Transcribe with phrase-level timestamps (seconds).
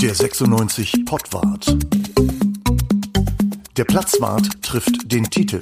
[0.00, 1.76] Der 96 Pottwart.
[3.76, 5.58] Der Platzwart trifft den Titel.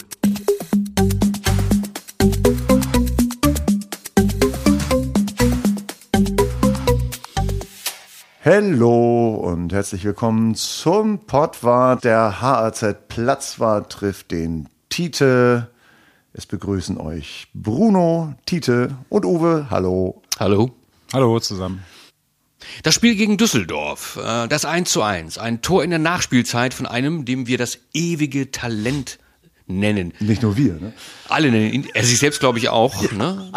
[8.45, 12.05] Hallo und herzlich willkommen zum Pottwart.
[12.05, 15.71] Der HAZ Platzwart trifft den Tite.
[16.35, 19.69] Es begrüßen euch Bruno, Tite und Uwe.
[19.71, 20.21] Hallo.
[20.39, 20.73] Hallo.
[21.15, 21.83] Hallo zusammen.
[22.83, 26.87] Das Spiel gegen Düsseldorf, äh, das 1 zu 1, ein Tor in der Nachspielzeit von
[26.87, 29.19] einem, dem wir das ewige Talent
[29.67, 30.15] nennen.
[30.21, 30.93] Nicht nur wir, ne?
[31.29, 33.11] Alle nennen ihn, er sich selbst glaube ich auch.
[33.13, 33.51] Ne?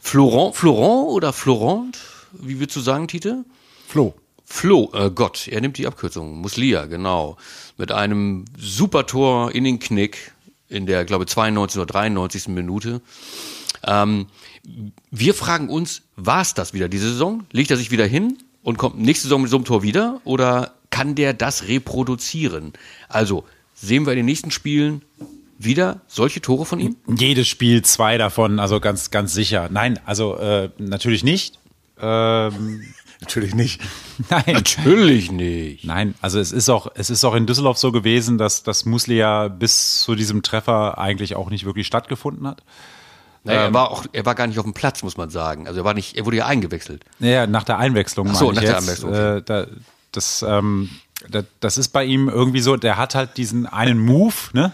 [0.00, 1.98] Florent, Florent oder Florent,
[2.32, 3.44] wie würdest du sagen, Tite?
[3.88, 4.14] Flo.
[4.44, 7.36] Flo, äh Gott, er nimmt die Abkürzung, Muslia, genau.
[7.76, 10.32] Mit einem super Tor in den Knick
[10.68, 12.48] in der, glaube 92 oder 93.
[12.48, 13.00] Minute.
[13.84, 14.26] Ähm,
[15.10, 17.44] wir fragen uns, war es das wieder diese Saison?
[17.52, 20.20] Legt er sich wieder hin und kommt nächste Saison mit so einem Tor wieder?
[20.24, 22.72] Oder kann der das reproduzieren?
[23.08, 25.02] Also, sehen wir in den nächsten Spielen
[25.58, 26.96] wieder solche Tore von ihm?
[27.06, 29.68] Jedes Spiel zwei davon, also ganz, ganz sicher.
[29.70, 31.58] Nein, also äh, natürlich nicht.
[32.00, 32.82] Ähm,
[33.20, 33.80] Natürlich nicht.
[34.30, 34.44] nein.
[34.46, 35.84] Natürlich nicht.
[35.84, 39.48] Nein, also es ist auch, es ist auch in Düsseldorf so gewesen, dass das Muslia
[39.48, 42.62] bis zu diesem Treffer eigentlich auch nicht wirklich stattgefunden hat.
[43.46, 45.66] Naja, er war auch, er war gar nicht auf dem Platz, muss man sagen.
[45.66, 47.04] Also er war nicht, er wurde ja eingewechselt.
[47.18, 48.28] Naja, nach der Einwechslung.
[48.30, 48.82] Ach so, nach der jetzt.
[48.82, 49.36] Einwechslung, okay.
[49.38, 49.66] Äh, da,
[50.12, 50.90] das, ähm,
[51.30, 54.72] da, das ist bei ihm irgendwie so, der hat halt diesen einen Move, ne?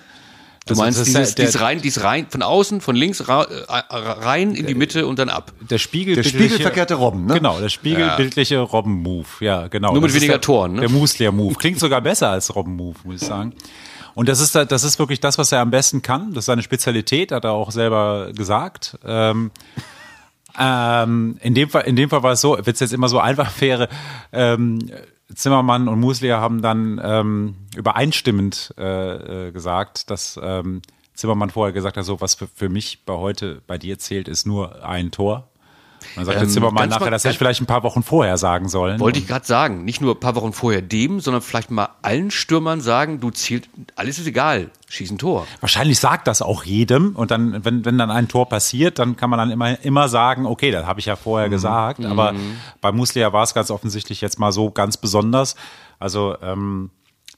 [0.64, 3.26] Du Das- meinst das ist dieses, der, dieses rein, dieses rein, von außen, von links
[3.28, 5.52] ra, äh, rein in die Mitte und dann ab.
[5.60, 7.34] der Spiegel Der spiegelverkehrte Robben, ne?
[7.34, 9.92] Genau, der spiegelbildliche Robben-Move, ja, genau.
[9.92, 10.80] Nur mit weniger der, Toren, ne?
[10.82, 11.54] Der Muslia-Move.
[11.56, 13.54] Klingt sogar besser als Robben-Move, muss ich sagen.
[14.14, 16.30] Und das ist, da- das ist wirklich das, was er am besten kann.
[16.34, 18.98] Das ist seine Spezialität, hat er auch selber gesagt.
[19.04, 19.50] Ähm,
[20.58, 23.18] ähm, in, dem Fall, in dem Fall war es so, wenn es jetzt immer so
[23.18, 23.88] einfach wäre,
[24.32, 24.78] ähm,
[25.34, 30.82] Zimmermann und Muslia haben dann ähm, übereinstimmend äh, äh, gesagt, dass ähm,
[31.14, 34.46] Zimmermann vorher gesagt hat, so was für, für mich bei heute bei dir zählt, ist
[34.46, 35.48] nur ein Tor.
[36.16, 36.50] Und dann sagte Ähm,
[36.88, 39.00] ganz nachher, mal- das hätte ich vielleicht ein paar Wochen vorher sagen sollen.
[39.00, 42.30] Wollte ich gerade sagen, nicht nur ein paar Wochen vorher dem, sondern vielleicht mal allen
[42.30, 45.46] Stürmern sagen, du zielt, alles ist egal, schieß ein Tor.
[45.60, 49.30] Wahrscheinlich sagt das auch jedem und dann, wenn, wenn dann ein Tor passiert, dann kann
[49.30, 52.04] man dann immer, immer sagen, okay, das habe ich ja vorher gesagt.
[52.04, 52.34] Aber
[52.80, 55.56] bei Muslia war es ganz offensichtlich jetzt mal so ganz besonders.
[55.98, 56.90] Also ähm,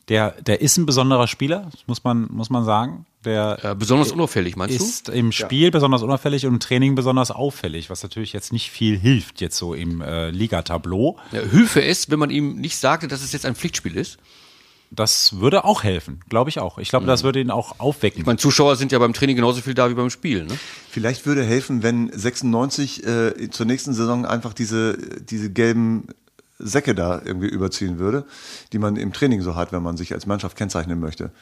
[0.09, 3.07] der, der ist ein besonderer Spieler, muss man, muss man sagen.
[3.25, 7.91] Der Äh, besonders unauffällig, meinst ist im Spiel besonders unauffällig und im Training besonders auffällig,
[7.91, 11.19] was natürlich jetzt nicht viel hilft, jetzt so im äh, Ligatableau.
[11.31, 11.37] du?
[11.37, 14.19] Ja, Hilfe ist, wenn man ihm nicht sagte, dass es jetzt ein Pflichtspiel ist.
[14.91, 16.79] Das würde auch helfen, glaube ich auch.
[16.79, 18.21] Ich glaube, das würde ihn auch aufwecken.
[18.21, 20.45] Ich meine, Zuschauer sind ja beim Training genauso viel da wie beim Spiel.
[20.45, 20.57] Ne?
[20.89, 26.07] Vielleicht würde helfen, wenn 96 äh, zur nächsten Saison einfach diese, diese gelben
[26.59, 28.25] Säcke da irgendwie überziehen würde,
[28.73, 31.33] die man im Training so hat, wenn man sich als Mannschaft kennzeichnen möchte.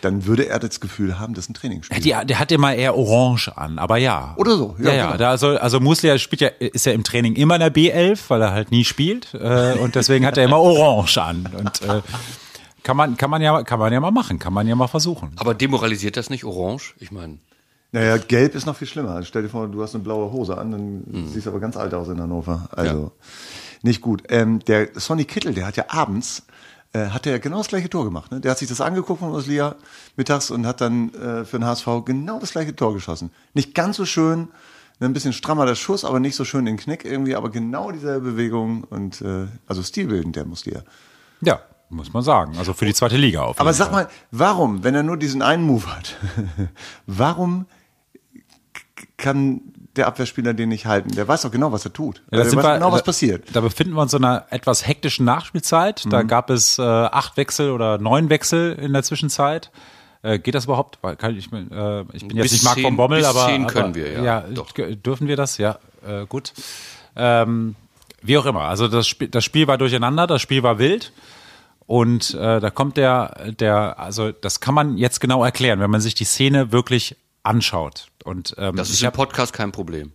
[0.00, 2.00] Dann würde er das Gefühl haben, das ist ein Trainingsspiel.
[2.00, 4.34] Die, der hat immer eher Orange an, aber ja.
[4.36, 5.06] Oder so, ja, Ja, ja.
[5.06, 5.18] genau.
[5.18, 8.42] Da also, also Muslia spielt ja, ist ja im Training immer in der B11, weil
[8.42, 9.32] er halt nie spielt.
[9.34, 11.48] Äh, und deswegen hat er immer Orange an.
[11.58, 12.02] Und äh,
[12.82, 15.32] kann man, kann man ja, kann man ja mal machen, kann man ja mal versuchen.
[15.36, 16.94] Aber demoralisiert das nicht Orange?
[17.00, 17.38] Ich meine,
[17.92, 19.22] Naja, gelb ist noch viel schlimmer.
[19.22, 21.94] Stell dir vor, du hast eine blaue Hose an, dann siehst du aber ganz alt
[21.94, 22.68] aus in Hannover.
[22.72, 23.12] Also
[23.82, 24.24] nicht gut.
[24.28, 26.44] Ähm, der Sonny Kittel, der hat ja abends,
[26.94, 28.30] äh, hat er genau das gleiche Tor gemacht.
[28.30, 28.40] Ne?
[28.40, 29.74] Der hat sich das angeguckt von Oslia
[30.16, 33.30] mittags und hat dann äh, für den HSV genau das gleiche Tor geschossen.
[33.52, 34.48] Nicht ganz so schön,
[35.00, 37.90] ne, ein bisschen strammer der Schuss, aber nicht so schön den Knick irgendwie, aber genau
[37.90, 40.82] dieselbe Bewegung und äh, also stilbildend, der Muslia.
[41.40, 41.60] Ja,
[41.90, 42.56] muss man sagen.
[42.58, 43.60] Also für die zweite Liga auf.
[43.60, 44.04] Aber jeden sag Fall.
[44.04, 46.16] mal, warum, wenn er nur diesen einen Move hat,
[47.06, 47.66] warum
[49.16, 49.60] kann
[49.96, 51.10] der Abwehrspieler den nicht halten?
[51.14, 52.16] Der weiß doch genau, was er tut.
[52.30, 53.44] Ja, da der weiß wir- genau, was da- passiert.
[53.52, 56.04] Da befinden wir uns in einer etwas hektischen Nachspielzeit.
[56.10, 59.70] Da gab es äh, acht Wechsel oder neun Wechsel in der Zwischenzeit.
[60.22, 60.98] Äh, geht das überhaupt?
[61.02, 63.64] Weil Kann ich, äh, ich bin jetzt Bis nicht Marc von Bommel, bis aber, zehn
[63.64, 64.40] aber können wir, ja.
[64.40, 64.72] Doch.
[64.72, 64.86] Doch.
[64.96, 65.58] Dürfen wir das?
[65.58, 66.52] Ja, äh, gut.
[67.16, 67.76] Ähm,
[68.22, 68.62] wie auch immer.
[68.62, 71.12] Also das Spiel, das Spiel war durcheinander, das Spiel war wild.
[71.86, 76.00] Und äh, da kommt der, der, also das kann man jetzt genau erklären, wenn man
[76.00, 78.06] sich die Szene wirklich anschaut.
[78.24, 80.12] Und ähm, das ist im Podcast kein Problem.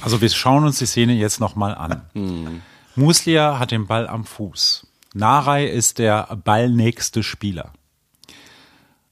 [0.00, 2.62] also wir schauen uns die Szene jetzt nochmal an.
[2.94, 4.86] Muslia hat den Ball am Fuß.
[5.12, 7.72] Narei ist der ballnächste Spieler.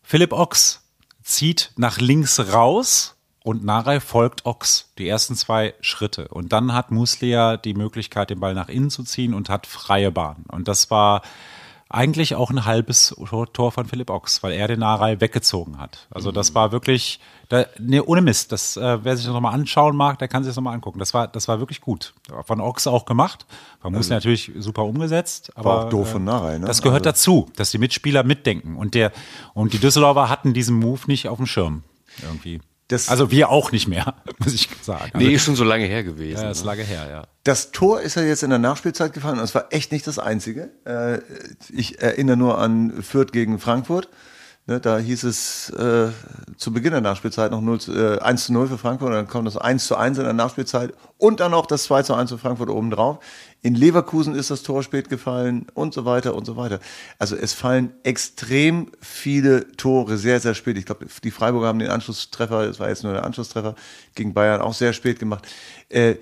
[0.02, 0.82] Philipp Ochs
[1.22, 6.28] zieht nach links raus und Narei folgt Ochs die ersten zwei Schritte.
[6.28, 10.10] Und dann hat Muslia die Möglichkeit, den Ball nach innen zu ziehen und hat freie
[10.10, 10.44] Bahn.
[10.48, 11.22] Und das war
[11.88, 13.14] eigentlich auch ein halbes
[13.52, 16.06] Tor von Philipp Ochs, weil er den Narei weggezogen hat.
[16.10, 18.50] Also das war wirklich, da, nee, ohne Mist.
[18.52, 20.98] Das, äh, wer sich das nochmal anschauen mag, der kann sich das nochmal angucken.
[20.98, 22.14] Das war, das war wirklich gut.
[22.46, 23.46] Von Ochs auch gemacht.
[23.82, 26.66] Man muss natürlich super umgesetzt, aber War auch doof von Narei, ne?
[26.66, 28.76] das gehört Also- dazu, dass die Mitspieler mitdenken.
[28.76, 29.12] Und der
[29.52, 31.82] und die Düsseldorfer hatten diesen Move nicht auf dem Schirm
[32.22, 32.60] irgendwie.
[32.88, 35.10] Das- also wir auch nicht mehr, muss ich sagen.
[35.14, 36.42] Also, Nee, ist schon so lange her gewesen.
[36.42, 36.70] ja, das ist ne?
[36.70, 37.22] lange her, ja.
[37.44, 40.18] Das Tor ist ja jetzt in der Nachspielzeit gefallen und es war echt nicht das
[40.18, 40.70] einzige.
[40.84, 41.18] Äh,
[41.70, 44.08] ich erinnere nur an Fürth gegen Frankfurt.
[44.66, 46.08] Ne, da hieß es äh,
[46.56, 49.28] zu Beginn der Nachspielzeit noch 0 zu, äh, 1 zu 0 für Frankfurt und dann
[49.28, 52.30] kommt das 1 zu 1 in der Nachspielzeit und dann noch das 2 zu 1
[52.30, 53.18] für Frankfurt obendrauf.
[53.64, 56.80] In Leverkusen ist das Tor spät gefallen und so weiter und so weiter.
[57.18, 60.76] Also es fallen extrem viele Tore sehr, sehr spät.
[60.76, 63.74] Ich glaube, die Freiburger haben den Anschlusstreffer, das war jetzt nur der Anschlusstreffer,
[64.14, 65.48] gegen Bayern auch sehr spät gemacht.
[65.88, 66.16] Äh,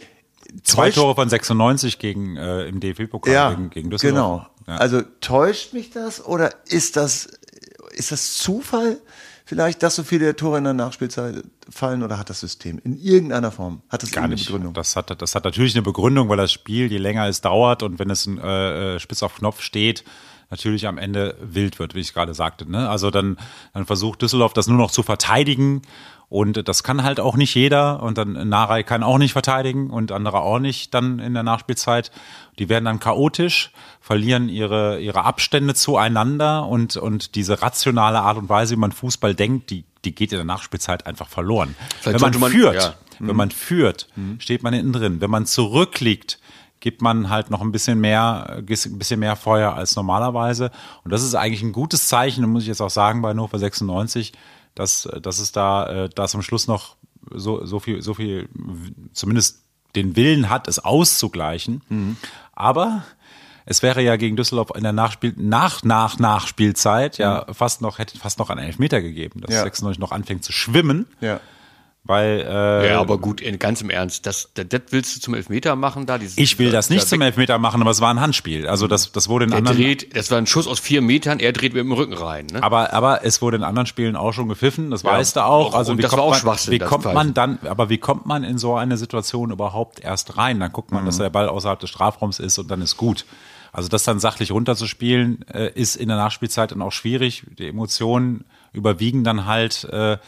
[0.62, 4.46] Zwei Tore von 96 gegen äh, im DFB-Pokal ja, gegen, gegen Düsseldorf.
[4.58, 4.72] Genau.
[4.72, 4.80] Ja.
[4.80, 7.26] Also täuscht mich das oder ist das,
[7.90, 9.00] ist das Zufall
[9.44, 13.50] vielleicht, dass so viele Tore in der Nachspielzeit fallen oder hat das System in irgendeiner
[13.50, 13.82] Form?
[13.88, 14.46] Hat das Gar nicht.
[14.46, 14.74] Begründung?
[14.74, 17.98] Das hat, das hat natürlich eine Begründung, weil das Spiel, je länger es dauert und
[17.98, 20.04] wenn es äh, äh, spitz auf Knopf steht,
[20.52, 22.70] natürlich am Ende wild wird, wie ich gerade sagte.
[22.70, 22.88] Ne?
[22.88, 23.38] Also dann,
[23.72, 25.80] dann versucht Düsseldorf das nur noch zu verteidigen
[26.28, 30.12] und das kann halt auch nicht jeder und dann Narei kann auch nicht verteidigen und
[30.12, 32.10] andere auch nicht dann in der Nachspielzeit.
[32.58, 38.50] Die werden dann chaotisch, verlieren ihre, ihre Abstände zueinander und, und diese rationale Art und
[38.50, 41.74] Weise, wie man Fußball denkt, die, die geht in der Nachspielzeit einfach verloren.
[42.00, 42.94] Vielleicht Wenn man, man- führt, ja.
[43.20, 44.08] wenn man führt,
[44.38, 45.20] steht man hinten drin.
[45.22, 46.38] Wenn man zurückliegt,
[46.82, 48.66] gibt man halt noch ein bisschen mehr, äh, ein
[48.98, 50.70] bisschen mehr Feuer als normalerweise.
[51.04, 54.32] Und das ist eigentlich ein gutes Zeichen, muss ich jetzt auch sagen, bei Hannover 96,
[54.74, 56.96] dass, dass es da, äh, da zum Schluss noch
[57.30, 58.48] so, so viel, so viel,
[59.12, 59.62] zumindest
[59.94, 62.18] den Willen hat, es auszugleichen.
[62.52, 63.04] Aber
[63.64, 68.18] es wäre ja gegen Düsseldorf in der Nachspiel, nach, nach, Nachspielzeit ja fast noch, hätte
[68.18, 69.62] fast noch einen Elfmeter gegeben, dass Ja.
[69.62, 71.38] 96 noch anfängt zu schwimmen, Ja.
[72.04, 75.34] Weil, äh, Ja, aber gut, in- ganz im Ernst, das, das, das willst du zum
[75.34, 76.18] Elfmeter machen da?
[76.18, 78.66] Dieses, Ich will das nicht da- zum Elfmeter machen, aber es war ein Handspiel.
[78.66, 81.38] Also das, das wurde in Er anderen, dreht, das war ein Schuss aus vier Metern,
[81.38, 82.46] er dreht mit dem Rücken rein.
[82.46, 82.62] Ne?
[82.62, 85.74] aber, aber es wurde in anderen Spielen auch schon gepfiffen, das Ja, weißt du auch.
[85.74, 87.14] Also wie das kommt war auch man, Schwachsinn, Wie kommt Pfeifen.
[87.14, 90.58] man dann, aber wie kommt man in so eine Situation überhaupt erst rein?
[90.58, 93.24] Dann guckt man, dass der Ball außerhalb des Strafraums ist und dann ist gut.
[93.74, 97.44] Also das dann sachlich runterzuspielen, äh, ist in der Nachspielzeit dann auch schwierig.
[97.58, 100.18] Die Emotionen überwiegen dann halt äh,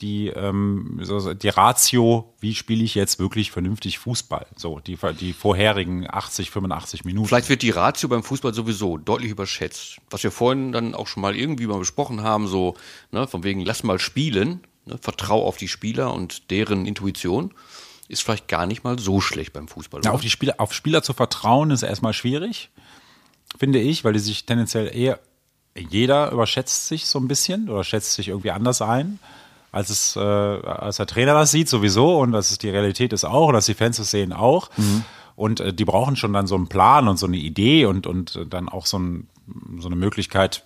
[0.00, 1.00] die, ähm,
[1.42, 4.46] die Ratio, wie spiele ich jetzt wirklich vernünftig Fußball?
[4.56, 7.28] So, die, die vorherigen 80, 85 Minuten.
[7.28, 9.98] Vielleicht wird die Ratio beim Fußball sowieso deutlich überschätzt.
[10.08, 12.76] Was wir vorhin dann auch schon mal irgendwie mal besprochen haben, so,
[13.12, 17.52] ne, von wegen, lass mal spielen, ne, vertrau auf die Spieler und deren Intuition,
[18.08, 20.00] ist vielleicht gar nicht mal so schlecht beim Fußball.
[20.04, 22.70] Ja, auf die Spieler, auf Spieler zu vertrauen ist erstmal schwierig,
[23.58, 25.20] finde ich, weil die sich tendenziell eher,
[25.76, 29.20] jeder überschätzt sich so ein bisschen oder schätzt sich irgendwie anders ein,
[29.72, 33.24] als es, äh, als der Trainer das sieht sowieso und dass es die Realität ist
[33.24, 34.70] auch und dass die Fans es sehen auch.
[35.36, 38.46] Und äh, die brauchen schon dann so einen Plan und so eine Idee und, und
[38.50, 39.28] dann auch so, ein,
[39.78, 40.64] so eine Möglichkeit,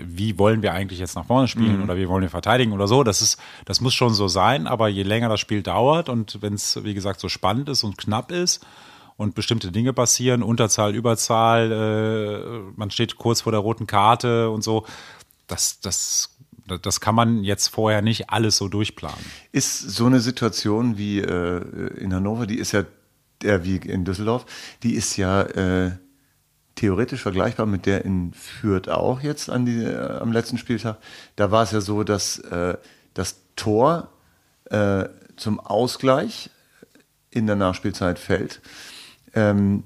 [0.00, 3.04] wie wollen wir eigentlich jetzt nach vorne spielen oder wie wollen wir verteidigen oder so.
[3.04, 6.54] Das ist, das muss schon so sein, aber je länger das Spiel dauert und wenn
[6.54, 8.66] es, wie gesagt, so spannend ist und knapp ist
[9.16, 14.62] und bestimmte Dinge passieren, Unterzahl, Überzahl, äh, man steht kurz vor der roten Karte und
[14.62, 14.86] so,
[15.46, 16.36] das, das,
[16.68, 19.24] das kann man jetzt vorher nicht alles so durchplanen.
[19.52, 21.62] Ist so eine Situation wie äh,
[21.96, 22.84] in Hannover, die ist ja,
[23.42, 24.44] äh, wie in Düsseldorf,
[24.82, 25.92] die ist ja äh,
[26.74, 30.98] theoretisch vergleichbar mit der in Fürth auch jetzt an die, äh, am letzten Spieltag.
[31.34, 32.76] Da war es ja so, dass äh,
[33.14, 34.10] das Tor
[34.70, 35.06] äh,
[35.36, 36.50] zum Ausgleich
[37.30, 38.60] in der Nachspielzeit fällt.
[39.34, 39.82] Ähm,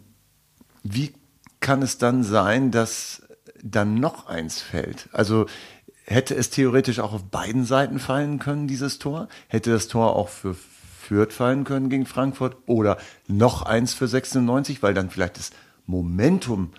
[0.83, 1.15] wie
[1.61, 3.23] kann es dann sein, dass
[3.63, 5.09] dann noch eins fällt?
[5.13, 5.47] Also
[6.05, 9.29] hätte es theoretisch auch auf beiden Seiten fallen können, dieses Tor?
[9.49, 14.83] Hätte das Tor auch für Fürth fallen können gegen Frankfurt oder noch eins für 96,
[14.83, 15.51] weil dann vielleicht das
[15.87, 16.71] Momentum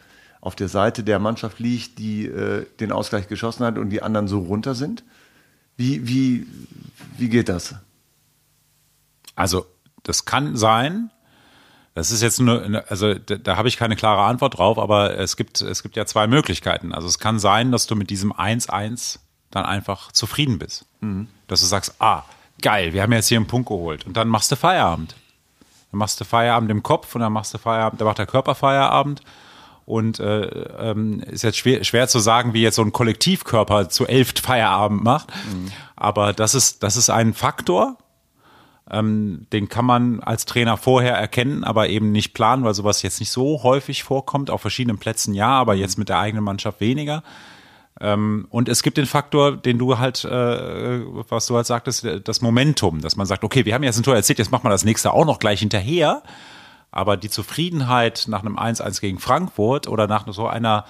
[0.42, 4.28] auf der Seite der Mannschaft liegt, die äh, den Ausgleich geschossen hat und die anderen
[4.28, 5.04] so runter sind?
[5.78, 6.46] Wie, wie,
[7.18, 7.76] wie geht das?
[9.36, 9.66] Also,
[10.04, 11.12] das kann sein.
[11.96, 15.38] Das ist jetzt nur, also da, da habe ich keine klare Antwort drauf, aber es
[15.38, 16.92] gibt, es gibt ja zwei Möglichkeiten.
[16.92, 19.20] Also es kann sein, dass du mit diesem 1-1
[19.52, 20.86] dann einfach zufrieden bist.
[21.48, 22.24] Dass du sagst, ah,
[22.62, 24.08] geil, wir haben jetzt hier einen Punkt geholt.
[24.08, 25.16] Und dann machst du Feierabend.
[25.92, 28.56] Dann machst du Feierabend im Kopf und dann machst du Feierabend, da macht der Körper
[28.56, 29.22] Feierabend.
[29.86, 34.08] Und äh, ähm, ist jetzt schwer, schwer zu sagen, wie jetzt so ein Kollektivkörper zu
[34.08, 35.32] elf Feierabend macht.
[35.96, 37.98] Aber das ist, das ist ein Faktor.
[38.92, 43.20] Ähm, den kann man als Trainer vorher erkennen, aber eben nicht planen, weil sowas jetzt
[43.20, 44.50] nicht so häufig vorkommt.
[44.50, 47.24] Auf verschiedenen Plätzen ja, aber jetzt mit der eigenen Mannschaft weniger.
[48.02, 52.42] Ähm, und es gibt den Faktor, den du halt, äh, was du halt sagtest, das
[52.42, 54.84] Momentum, dass man sagt, okay, wir haben jetzt ein Tor erzählt, jetzt machen wir das
[54.84, 56.24] nächste auch noch gleich hinterher.
[56.94, 60.86] Aber die Zufriedenheit nach einem 1-1 gegen Frankfurt oder nach so einer,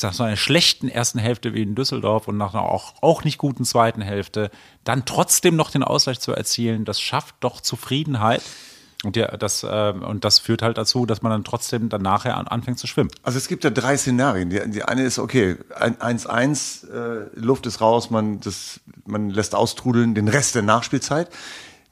[0.00, 3.36] nach so einer schlechten ersten Hälfte wie in Düsseldorf und nach einer auch, auch nicht
[3.36, 4.52] guten zweiten Hälfte,
[4.84, 8.42] dann trotzdem noch den Ausgleich zu erzielen, das schafft doch Zufriedenheit.
[9.02, 12.36] Und, ja, das, äh, und das führt halt dazu, dass man dann trotzdem dann nachher
[12.36, 13.10] an, anfängt zu schwimmen.
[13.24, 14.50] Also es gibt ja drei Szenarien.
[14.50, 20.14] Die, die eine ist, okay, 1-1, äh, Luft ist raus, man, das, man lässt austrudeln
[20.14, 21.28] den Rest der Nachspielzeit.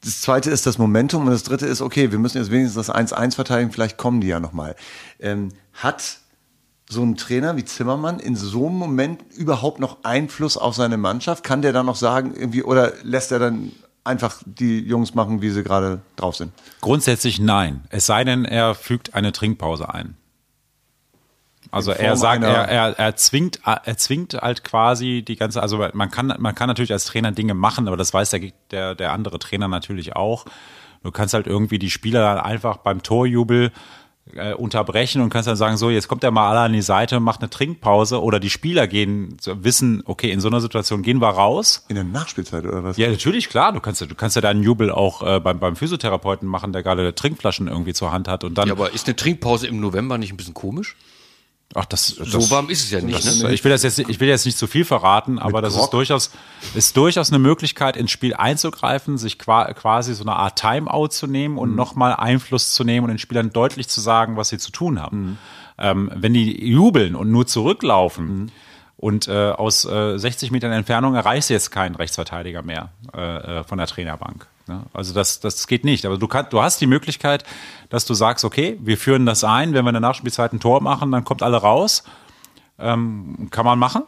[0.04, 2.94] Das zweite ist das Momentum und das dritte ist, okay, wir müssen jetzt wenigstens das
[2.94, 4.75] 1-1 verteidigen, vielleicht kommen die ja nochmal.
[5.21, 6.18] Ähm, hat
[6.88, 11.44] so ein Trainer wie Zimmermann in so einem Moment überhaupt noch Einfluss auf seine Mannschaft?
[11.44, 13.73] Kann der dann noch sagen, irgendwie, oder lässt er dann
[14.04, 16.52] einfach die Jungs machen, wie sie gerade drauf sind?
[16.80, 17.82] Grundsätzlich nein.
[17.88, 20.16] Es sei denn, er fügt eine Trinkpause ein.
[21.72, 26.10] Also er sagt, er, er, er zwingt, er zwingt halt quasi die ganze, also man
[26.10, 29.38] kann, man kann natürlich als Trainer Dinge machen, aber das weiß der, der, der andere
[29.38, 30.44] Trainer natürlich auch.
[31.02, 33.72] Du kannst halt irgendwie die Spieler dann einfach beim Torjubel
[34.34, 37.16] äh, unterbrechen und kannst dann sagen, so, jetzt kommt der mal alle an die Seite
[37.16, 41.20] und macht eine Trinkpause oder die Spieler gehen, wissen, okay, in so einer Situation gehen
[41.20, 41.86] wir raus.
[41.88, 42.98] In der Nachspielzeit oder was?
[42.98, 43.72] Ja, natürlich, klar.
[43.72, 47.14] Du kannst, du kannst ja deinen Jubel auch äh, beim, beim Physiotherapeuten machen, der gerade
[47.14, 48.68] Trinkflaschen irgendwie zur Hand hat und dann.
[48.68, 50.96] Ja, aber ist eine Trinkpause im November nicht ein bisschen komisch?
[51.74, 53.26] Ach, das, das, so warm ist es ja nicht.
[53.26, 53.52] Das, ne?
[53.52, 56.30] Ich will das jetzt, ich will jetzt nicht zu viel verraten, aber das ist durchaus,
[56.74, 61.56] ist durchaus eine Möglichkeit, ins Spiel einzugreifen, sich quasi so eine Art Timeout zu nehmen
[61.56, 61.76] und mhm.
[61.76, 65.22] nochmal Einfluss zu nehmen und den Spielern deutlich zu sagen, was sie zu tun haben.
[65.22, 65.38] Mhm.
[65.78, 68.52] Ähm, wenn die jubeln und nur zurücklaufen, mhm.
[69.02, 73.21] Und äh, aus äh, 60 Metern Entfernung erreichst du jetzt keinen Rechtsverteidiger mehr äh,
[73.59, 74.47] äh, von der Trainerbank.
[74.68, 74.85] Ne?
[74.92, 76.06] Also das, das geht nicht.
[76.06, 77.42] Aber du, kann, du hast die Möglichkeit,
[77.88, 80.80] dass du sagst, okay, wir führen das ein, wenn wir in der Nachspielzeit ein Tor
[80.82, 82.04] machen, dann kommt alle raus.
[82.78, 84.04] Ähm, kann man machen.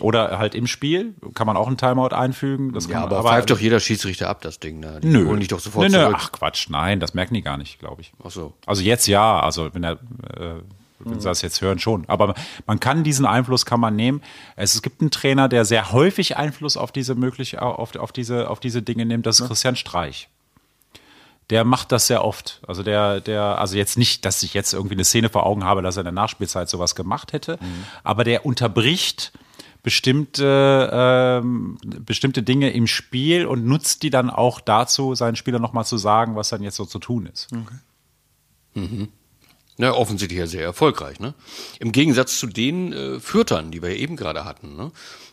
[0.00, 2.72] Oder halt im Spiel kann man auch einen Timeout einfügen.
[2.72, 4.80] Das ja, man, aber, aber pfeift doch jeder Schiedsrichter ab, das Ding.
[4.80, 4.98] Ne?
[5.04, 5.24] Die nö.
[5.28, 6.02] holen dich doch sofort nö, nö.
[6.02, 6.16] zurück.
[6.18, 8.12] Ach Quatsch, nein, das merken die gar nicht, glaube ich.
[8.24, 8.54] Ach so.
[8.66, 10.62] Also jetzt ja, also wenn er äh,
[11.04, 12.04] wenn Sie das jetzt hören, schon.
[12.08, 12.34] Aber
[12.66, 14.22] man kann diesen Einfluss kann man nehmen.
[14.56, 18.60] Es, gibt einen Trainer, der sehr häufig Einfluss auf diese möglich, auf, auf diese, auf
[18.60, 19.26] diese Dinge nimmt.
[19.26, 20.28] Das ist Christian Streich.
[21.50, 22.62] Der macht das sehr oft.
[22.66, 25.82] Also der, der, also jetzt nicht, dass ich jetzt irgendwie eine Szene vor Augen habe,
[25.82, 27.84] dass er in der Nachspielzeit sowas gemacht hätte, mhm.
[28.04, 29.32] aber der unterbricht
[29.82, 35.84] bestimmte, ähm, bestimmte Dinge im Spiel und nutzt die dann auch dazu, seinen Spielern nochmal
[35.84, 37.48] zu sagen, was dann jetzt so zu tun ist.
[37.52, 37.74] Okay.
[38.74, 39.08] Mhm.
[39.82, 41.18] Na, offensichtlich ja sehr erfolgreich.
[41.18, 41.34] Ne?
[41.80, 44.92] Im Gegensatz zu den äh, Fürtern, die wir ja eben gerade hatten, ne?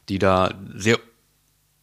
[0.10, 0.98] die da sehr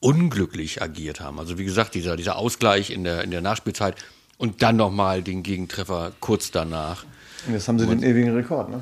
[0.00, 1.38] unglücklich agiert haben.
[1.38, 3.94] Also wie gesagt, dieser, dieser Ausgleich in der, in der Nachspielzeit
[4.36, 7.04] und dann nochmal den Gegentreffer kurz danach.
[7.46, 8.80] Und jetzt haben sie den ewigen Rekord, ne?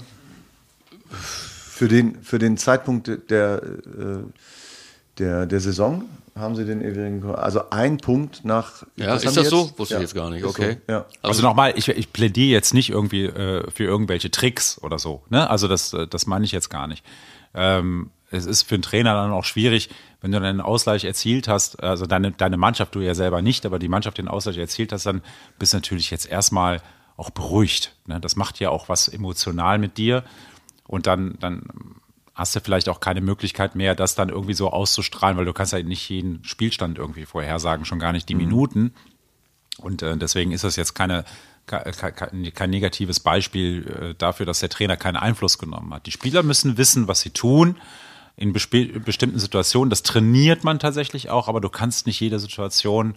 [1.11, 4.23] Für den, für den Zeitpunkt der, äh,
[5.19, 7.25] der, der Saison haben sie den ewigen.
[7.35, 8.85] Also ein Punkt nach.
[8.97, 9.51] Ja, ist das jetzt?
[9.51, 9.73] so?
[9.77, 10.01] Wusste ja.
[10.01, 10.45] ich jetzt gar nicht.
[10.45, 10.79] Okay.
[10.87, 10.99] So, ja.
[10.99, 15.23] Also, also nochmal, ich, ich plädiere jetzt nicht irgendwie äh, für irgendwelche Tricks oder so.
[15.31, 15.49] Ne?
[15.49, 17.05] Also das, äh, das meine ich jetzt gar nicht.
[17.55, 21.81] Ähm, es ist für einen Trainer dann auch schwierig, wenn du einen Ausgleich erzielt hast,
[21.83, 25.07] also deine, deine Mannschaft, du ja selber nicht, aber die Mannschaft den Ausgleich erzielt hast,
[25.07, 25.23] dann
[25.59, 26.81] bist du natürlich jetzt erstmal
[27.17, 27.95] auch beruhigt.
[28.07, 28.19] Ne?
[28.21, 30.25] Das macht ja auch was emotional mit dir.
[30.87, 31.69] Und dann, dann
[32.35, 35.73] hast du vielleicht auch keine Möglichkeit mehr, das dann irgendwie so auszustrahlen, weil du kannst
[35.73, 38.41] ja nicht jeden Spielstand irgendwie vorhersagen, schon gar nicht die mhm.
[38.41, 38.95] Minuten.
[39.79, 41.25] Und äh, deswegen ist das jetzt keine,
[41.67, 46.07] kein, kein negatives Beispiel äh, dafür, dass der Trainer keinen Einfluss genommen hat.
[46.07, 47.77] Die Spieler müssen wissen, was sie tun
[48.37, 49.91] in bestimmten Situationen.
[49.91, 53.15] Das trainiert man tatsächlich auch, aber du kannst nicht jede Situation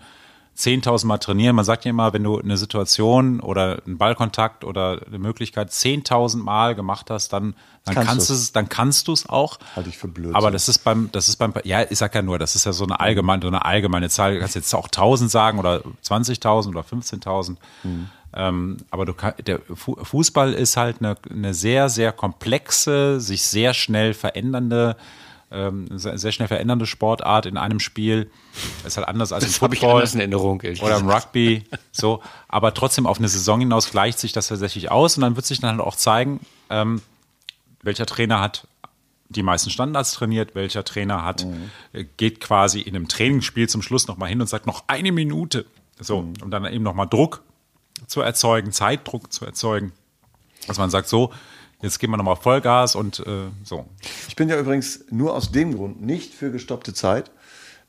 [0.57, 1.55] 10.000 Mal trainieren.
[1.55, 6.37] Man sagt ja immer, wenn du eine Situation oder einen Ballkontakt oder eine Möglichkeit 10.000
[6.37, 7.53] Mal gemacht hast, dann,
[7.85, 9.59] dann kannst, kannst du es, dann kannst du es auch.
[9.75, 10.33] Halte ich für blöd.
[10.33, 12.73] Aber das ist beim, das ist beim, ja, ich sag ja nur, das ist ja
[12.73, 14.33] so eine allgemeine, so eine allgemeine Zahl.
[14.33, 17.57] Du kannst jetzt auch 1.000 sagen oder 20.000 oder 15.000.
[17.83, 18.09] Mhm.
[18.33, 23.73] Ähm, aber du kann, der Fußball ist halt eine, eine sehr, sehr komplexe, sich sehr
[23.73, 24.97] schnell verändernde
[25.49, 28.29] ähm, sehr schnell verändernde Sportart in einem Spiel.
[28.85, 31.63] Ist halt anders als das im Football ich in Erinnerung, oder im Rugby.
[31.91, 35.45] so, aber trotzdem auf eine Saison hinaus gleicht sich das tatsächlich aus und dann wird
[35.45, 37.01] sich dann halt auch zeigen, ähm,
[37.81, 38.67] welcher Trainer hat
[39.29, 41.69] die meisten Standards trainiert, welcher Trainer hat mhm.
[41.93, 45.11] Äh, geht quasi in einem Trainingsspiel zum Schluss noch mal hin und sagt noch eine
[45.11, 45.65] Minute,
[45.99, 46.33] so mhm.
[46.43, 47.41] um dann eben noch mal Druck
[48.07, 49.91] zu erzeugen, Zeitdruck zu erzeugen,
[50.67, 51.31] dass man sagt so
[51.81, 53.85] Jetzt geben wir nochmal Vollgas und äh, so.
[54.27, 57.31] Ich bin ja übrigens nur aus dem Grund nicht für gestoppte Zeit,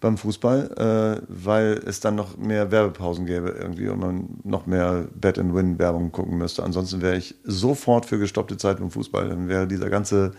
[0.01, 5.09] beim Fußball, äh, weil es dann noch mehr Werbepausen gäbe irgendwie und man noch mehr
[5.15, 6.63] Bet-and-Win-Werbung gucken müsste.
[6.63, 9.29] Ansonsten wäre ich sofort für gestoppte Zeit beim Fußball.
[9.29, 10.33] Dann wäre dieser ganze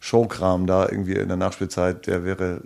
[0.00, 2.62] Showkram da irgendwie in der Nachspielzeit, der wäre.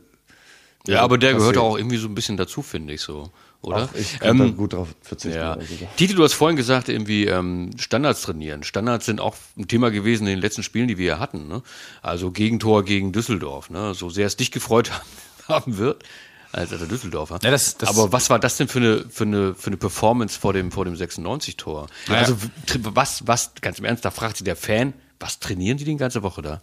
[0.86, 1.52] Ja, aber der passiert.
[1.52, 3.30] gehört auch irgendwie so ein bisschen dazu, finde ich so.
[3.62, 3.88] Oder?
[3.92, 5.36] Ach, ich könnte Ähm, da gut drauf verzichten.
[5.38, 5.56] Ja.
[5.96, 8.62] Titi, du hast vorhin gesagt, irgendwie ähm, Standards trainieren.
[8.62, 11.46] Standards sind auch ein Thema gewesen in den letzten Spielen, die wir hier hatten.
[11.46, 11.62] Ne?
[12.00, 13.68] Also Gegentor gegen Düsseldorf.
[13.68, 13.92] Ne?
[13.94, 15.04] So sehr es dich gefreut haben,
[15.48, 16.02] haben wird
[16.52, 17.38] als der Düsseldorfer.
[17.42, 20.38] Ja, das- das- Aber was war das denn für eine, für eine, für eine Performance
[20.40, 21.86] vor dem, vor dem 96-Tor?
[22.08, 22.20] Naja.
[22.20, 22.36] Also
[22.94, 26.22] was, was, ganz im Ernst, da fragt sich der Fan, was trainieren die die ganze
[26.22, 26.60] Woche da?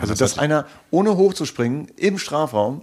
[0.00, 2.82] Also, dass einer ohne hochzuspringen im Strafraum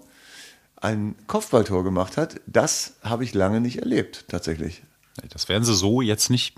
[0.82, 4.84] ein Kopfballtor gemacht hat, das habe ich lange nicht erlebt, tatsächlich.
[5.30, 6.56] Das werden sie so jetzt nicht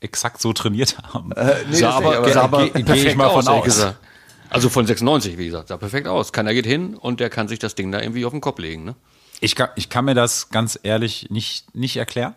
[0.00, 1.32] exakt so trainiert haben.
[1.32, 3.94] Äh, nee, sah aber, sah aber geh- geh ich perfekt mal von aus, aus.
[4.48, 6.32] Also von 96, wie gesagt, sah perfekt aus.
[6.32, 8.84] Keiner geht hin und der kann sich das Ding da irgendwie auf den Kopf legen.
[8.84, 8.94] Ne?
[9.40, 12.34] Ich kann, ich kann mir das ganz ehrlich nicht, nicht erklären,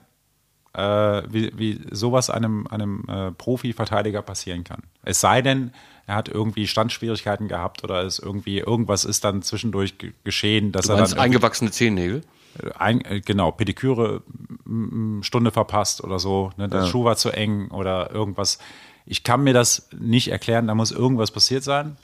[0.74, 0.82] äh,
[1.30, 4.82] wie, wie sowas einem, einem äh, Profi-Verteidiger passieren kann.
[5.04, 5.72] Es sei denn,
[6.10, 10.88] er hat irgendwie Standschwierigkeiten gehabt oder es irgendwie irgendwas ist dann zwischendurch ge- geschehen, dass
[10.88, 12.22] Du er dann eingewachsene Zehennägel?
[12.78, 14.24] ein, äh, genau, Pediküre
[15.22, 18.58] Stunde verpasst oder so, ne, der Schuh war zu eng oder irgendwas.
[19.06, 21.96] Ich kann mir das nicht erklären, da muss irgendwas passiert sein.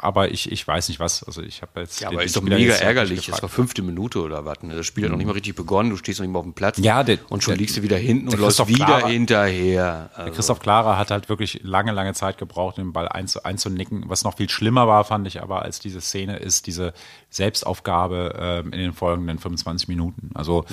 [0.00, 1.22] Aber ich, ich weiß nicht was.
[1.24, 2.00] Also ich habe jetzt.
[2.00, 3.28] Ja, aber ist doch mega ärgerlich.
[3.28, 4.62] Es war fünfte Minute oder was.
[4.62, 4.76] ne?
[4.76, 5.90] Das Spiel hat noch nicht mal richtig begonnen.
[5.90, 6.78] Du stehst noch nicht mal auf dem Platz.
[6.78, 10.10] Ja, der- und schon der- liegst du wieder hinten und der läufst wieder Klara- hinterher.
[10.16, 14.04] Der Also, Christoph Klara hat halt wirklich lange, lange Zeit gebraucht, den Ball einzu, einzunicken.
[14.06, 16.92] Was noch viel schlimmer war, fand ich aber, als diese Szene, ist diese
[17.30, 20.30] Selbstaufgabe ähm, in den folgenden 25 Minuten.
[20.34, 20.64] Also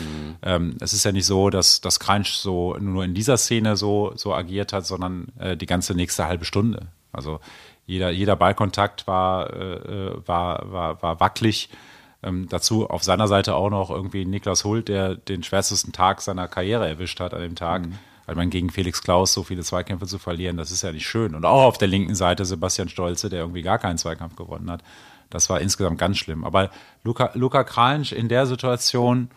[0.42, 4.12] ähm, es ist ja nicht so, dass das Crunch so nur in dieser Szene so,
[4.16, 6.88] so agiert hat, sondern äh, die ganze nächste halbe Stunde.
[7.12, 7.40] Also
[7.86, 11.70] jeder, jeder Ballkontakt war, äh, war, war, war wackelig.
[12.24, 16.48] Ähm, dazu auf seiner Seite auch noch irgendwie Niklas Hult, der den schwärzesten Tag seiner
[16.48, 17.84] Karriere erwischt hat an dem Tag.
[18.26, 21.36] Weil man gegen Felix Klaus so viele Zweikämpfe zu verlieren, das ist ja nicht schön.
[21.36, 24.82] Und auch auf der linken Seite Sebastian Stolze, der irgendwie gar keinen Zweikampf gewonnen hat.
[25.30, 26.44] Das war insgesamt ganz schlimm.
[26.44, 26.72] Aber
[27.04, 29.30] Luca, Luca Kranj in der Situation,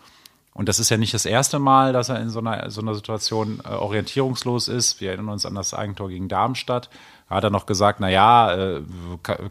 [0.53, 2.95] und das ist ja nicht das erste Mal, dass er in so einer, so einer
[2.95, 4.99] Situation äh, orientierungslos ist.
[4.99, 6.89] Wir erinnern uns an das Eigentor gegen Darmstadt.
[7.29, 8.81] Hat er noch gesagt, na ja, äh,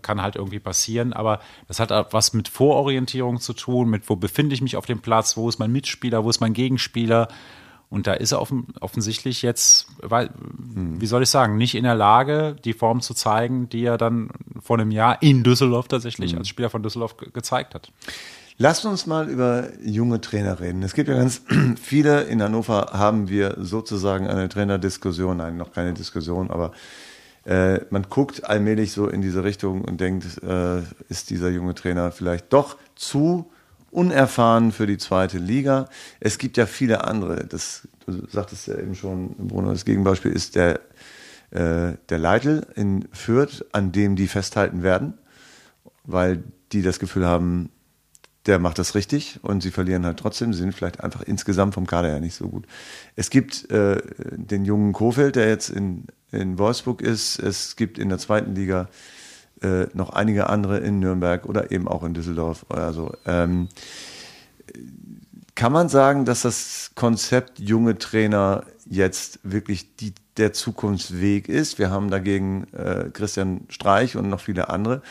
[0.02, 4.16] kann, halt irgendwie passieren, aber das hat auch was mit Vororientierung zu tun, mit wo
[4.16, 7.28] befinde ich mich auf dem Platz, wo ist mein Mitspieler, wo ist mein Gegenspieler.
[7.90, 11.94] Und da ist er offen, offensichtlich jetzt, weil, wie soll ich sagen, nicht in der
[11.94, 14.28] Lage, die Form zu zeigen, die er dann
[14.60, 17.90] vor einem Jahr in Düsseldorf tatsächlich als Spieler von Düsseldorf ge gezeigt hat.
[18.58, 20.82] Lasst uns mal über junge Trainer reden.
[20.82, 21.42] Es gibt ja ganz
[21.80, 26.72] viele, in Hannover haben wir sozusagen eine Trainerdiskussion, nein, noch keine Diskussion, aber
[27.48, 32.12] äh, man guckt allmählich so in diese Richtung und denkt, äh, ist dieser junge Trainer
[32.12, 33.50] vielleicht doch zu
[33.90, 35.88] unerfahren für die zweite Liga.
[36.20, 37.46] Es gibt ja viele andere.
[37.46, 40.80] Das, du sagtest ja eben schon, Bruno, das Gegenbeispiel ist der,
[41.50, 45.14] äh, der Leitl in Fürth, an dem die festhalten werden,
[46.04, 47.70] weil die das Gefühl haben,
[48.44, 51.86] der macht das richtig und sie verlieren halt trotzdem, sie sind vielleicht einfach insgesamt vom
[51.86, 52.66] Kader her nicht so gut.
[53.16, 54.02] Es gibt äh,
[54.36, 58.88] den jungen Kofeld, der jetzt in, in Wolfsburg ist, es gibt in der zweiten Liga
[59.62, 62.66] äh, noch einige andere in Nürnberg oder eben auch in Düsseldorf.
[62.68, 63.68] Also ähm,
[65.54, 71.78] kann man sagen, dass das Konzept junge Trainer jetzt wirklich die, der Zukunftsweg ist?
[71.80, 75.02] Wir haben dagegen äh, Christian Streich und noch viele andere,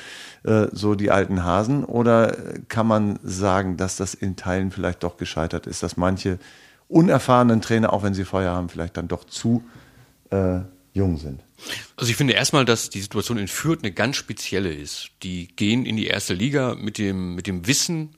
[0.44, 1.84] äh, so die alten Hasen.
[1.84, 2.38] Oder
[2.70, 6.40] kann man sagen, dass das in Teilen vielleicht doch gescheitert ist, dass manche
[6.88, 9.66] unerfahrenen Trainer, auch wenn sie Feuer haben, vielleicht dann doch zu
[10.30, 10.60] äh,
[10.98, 11.42] jung sind?
[11.96, 15.10] Also ich finde erstmal, dass die Situation in Fürth eine ganz spezielle ist.
[15.24, 18.16] Die gehen in die erste Liga mit dem, mit dem Wissen,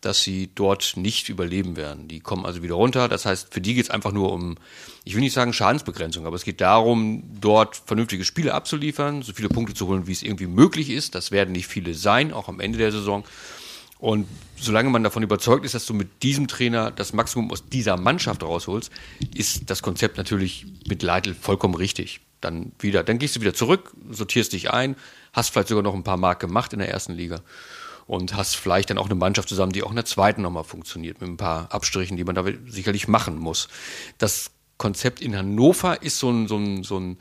[0.00, 2.06] dass sie dort nicht überleben werden.
[2.06, 3.08] Die kommen also wieder runter.
[3.08, 4.56] Das heißt, für die geht es einfach nur um,
[5.04, 9.48] ich will nicht sagen Schadensbegrenzung, aber es geht darum, dort vernünftige Spiele abzuliefern, so viele
[9.48, 11.14] Punkte zu holen, wie es irgendwie möglich ist.
[11.14, 13.24] Das werden nicht viele sein, auch am Ende der Saison.
[13.98, 17.96] Und solange man davon überzeugt ist, dass du mit diesem Trainer das Maximum aus dieser
[17.96, 18.92] Mannschaft rausholst,
[19.34, 22.20] ist das Konzept natürlich mit Leitl vollkommen richtig.
[22.40, 24.94] Dann wieder, dann gehst du wieder zurück, sortierst dich ein,
[25.32, 27.42] hast vielleicht sogar noch ein paar Mark gemacht in der ersten Liga
[28.06, 31.20] und hast vielleicht dann auch eine Mannschaft zusammen, die auch in der zweiten nochmal funktioniert,
[31.20, 33.68] mit ein paar Abstrichen, die man da sicherlich machen muss.
[34.16, 37.18] Das Konzept in Hannover ist so ein, so ein, so ein,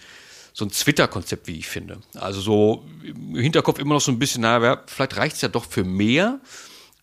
[0.57, 1.99] so ein Twitter-Konzept, wie ich finde.
[2.15, 5.83] Also so im Hinterkopf immer noch so ein bisschen, naja, vielleicht reicht's ja doch für
[5.83, 6.39] mehr,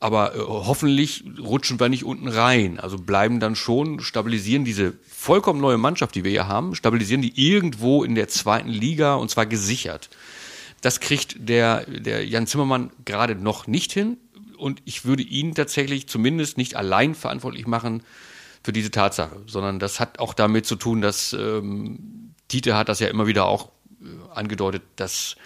[0.00, 2.80] aber äh, hoffentlich rutschen wir nicht unten rein.
[2.80, 7.32] Also bleiben dann schon, stabilisieren diese vollkommen neue Mannschaft, die wir hier haben, stabilisieren die
[7.36, 10.10] irgendwo in der zweiten Liga und zwar gesichert.
[10.80, 14.16] Das kriegt der, der Jan Zimmermann gerade noch nicht hin.
[14.58, 18.02] und ich würde ihn tatsächlich zumindest nicht allein verantwortlich machen
[18.64, 23.00] für diese Tatsache, sondern das hat auch damit zu tun, dass ähm, Dieter hat das
[23.00, 25.37] ja immer wieder auch äh, angedeutet, dass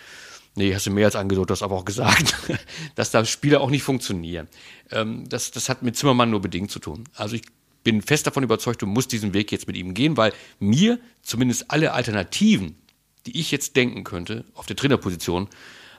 [0.58, 2.34] Nee, hast du mehr als angedeutet, hast aber auch gesagt,
[2.96, 4.48] dass da Spiele auch nicht funktionieren.
[4.90, 7.04] Ähm, das, das hat mit Zimmermann nur bedingt zu tun.
[7.14, 7.42] Also ich
[7.84, 11.70] bin fest davon überzeugt, du musst diesen Weg jetzt mit ihm gehen, weil mir zumindest
[11.70, 12.76] alle Alternativen,
[13.24, 15.48] die ich jetzt denken könnte, auf der Trainerposition,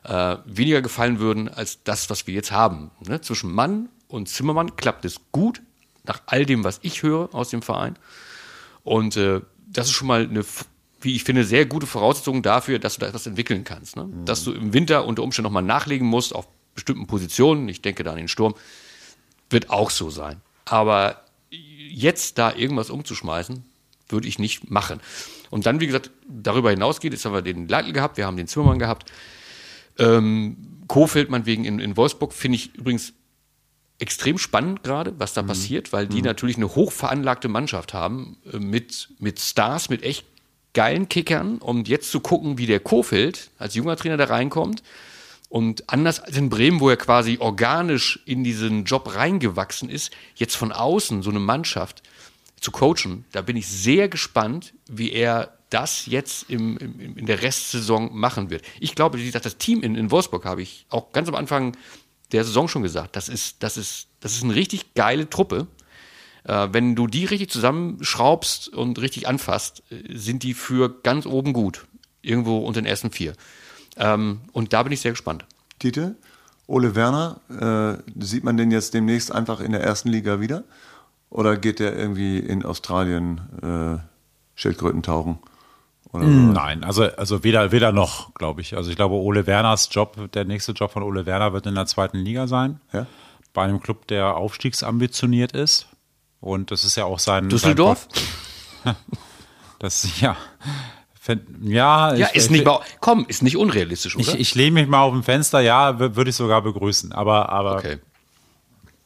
[0.03, 2.91] äh, weniger gefallen würden als das, was wir jetzt haben.
[3.07, 3.21] Ne?
[3.21, 5.61] Zwischen Mann und Zimmermann klappt es gut,
[6.03, 7.97] nach all dem, was ich höre aus dem Verein.
[8.83, 10.43] Und äh, das ist schon mal eine
[11.01, 13.95] wie ich finde, sehr gute Voraussetzungen dafür, dass du da etwas entwickeln kannst.
[13.95, 14.05] Ne?
[14.05, 14.25] Mhm.
[14.25, 18.11] Dass du im Winter unter Umständen nochmal nachlegen musst auf bestimmten Positionen, ich denke da
[18.11, 18.55] an den Sturm,
[19.49, 20.41] wird auch so sein.
[20.65, 23.63] Aber jetzt da irgendwas umzuschmeißen,
[24.07, 24.99] würde ich nicht machen.
[25.49, 28.37] Und dann, wie gesagt, darüber hinaus geht, jetzt haben wir den Leitl gehabt, wir haben
[28.37, 29.11] den Zimmermann gehabt.
[29.97, 30.57] Ähm,
[30.87, 33.13] Kofeld wegen in, in Wolfsburg finde ich übrigens
[33.99, 35.47] extrem spannend gerade, was da mhm.
[35.47, 36.25] passiert, weil die mhm.
[36.25, 40.25] natürlich eine hochveranlagte Mannschaft haben äh, mit, mit Stars, mit echt
[40.73, 44.83] geilen Kickern, um jetzt zu gucken, wie der Kofeld als junger Trainer da reinkommt.
[45.49, 50.55] Und anders als in Bremen, wo er quasi organisch in diesen Job reingewachsen ist, jetzt
[50.55, 52.03] von außen so eine Mannschaft
[52.61, 57.41] zu coachen, da bin ich sehr gespannt, wie er das jetzt im, im, in der
[57.41, 58.63] Restsaison machen wird.
[58.79, 61.75] Ich glaube, wie gesagt, das Team in, in Wolfsburg habe ich auch ganz am Anfang
[62.31, 65.67] der Saison schon gesagt, das ist, das ist, das ist eine richtig geile Truppe.
[66.49, 71.53] Äh, wenn du die richtig zusammenschraubst und richtig anfasst, äh, sind die für ganz oben
[71.53, 71.85] gut.
[72.23, 73.33] Irgendwo unter den ersten vier.
[73.97, 75.45] Ähm, und da bin ich sehr gespannt.
[75.77, 76.15] Titel,
[76.65, 80.63] Ole Werner, äh, sieht man den jetzt demnächst einfach in der ersten Liga wieder?
[81.29, 83.99] Oder geht der irgendwie in Australien äh,
[84.55, 85.37] Schildkröten tauchen?
[86.11, 88.75] Nein, also, also weder, weder noch, glaube ich.
[88.75, 91.85] Also ich glaube, Ole Werners Job, der nächste Job von Ole Werner wird in der
[91.85, 92.81] zweiten Liga sein.
[92.91, 93.05] Ja?
[93.53, 95.85] Bei einem Club, der aufstiegsambitioniert ist.
[96.41, 97.49] Und das ist ja auch sein.
[97.49, 98.07] Düsseldorf?
[98.83, 98.95] Sein
[99.79, 100.37] das, ja.
[101.61, 102.67] Ja, ja ich, ist nicht,
[103.01, 104.27] komm, ist nicht unrealistisch, oder?
[104.27, 107.11] Ich, ich lehne mich mal auf dem Fenster, ja, würde ich sogar begrüßen.
[107.11, 107.99] Aber, aber okay.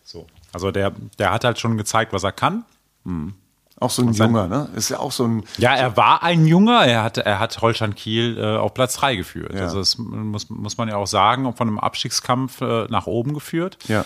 [0.03, 0.25] so.
[0.53, 2.63] Also der, der hat halt schon gezeigt, was er kann.
[3.03, 3.33] Hm.
[3.79, 4.69] Auch so ein Junger, ne?
[4.75, 5.43] Ist ja auch so ein.
[5.57, 6.85] Ja, er war ein Junger.
[6.85, 9.53] Er hat, er hat Holstein Kiel äh, auf Platz 3 geführt.
[9.53, 9.61] Ja.
[9.61, 13.77] Also das muss, muss man ja auch sagen, von einem Abstiegskampf äh, nach oben geführt.
[13.87, 14.05] Ja.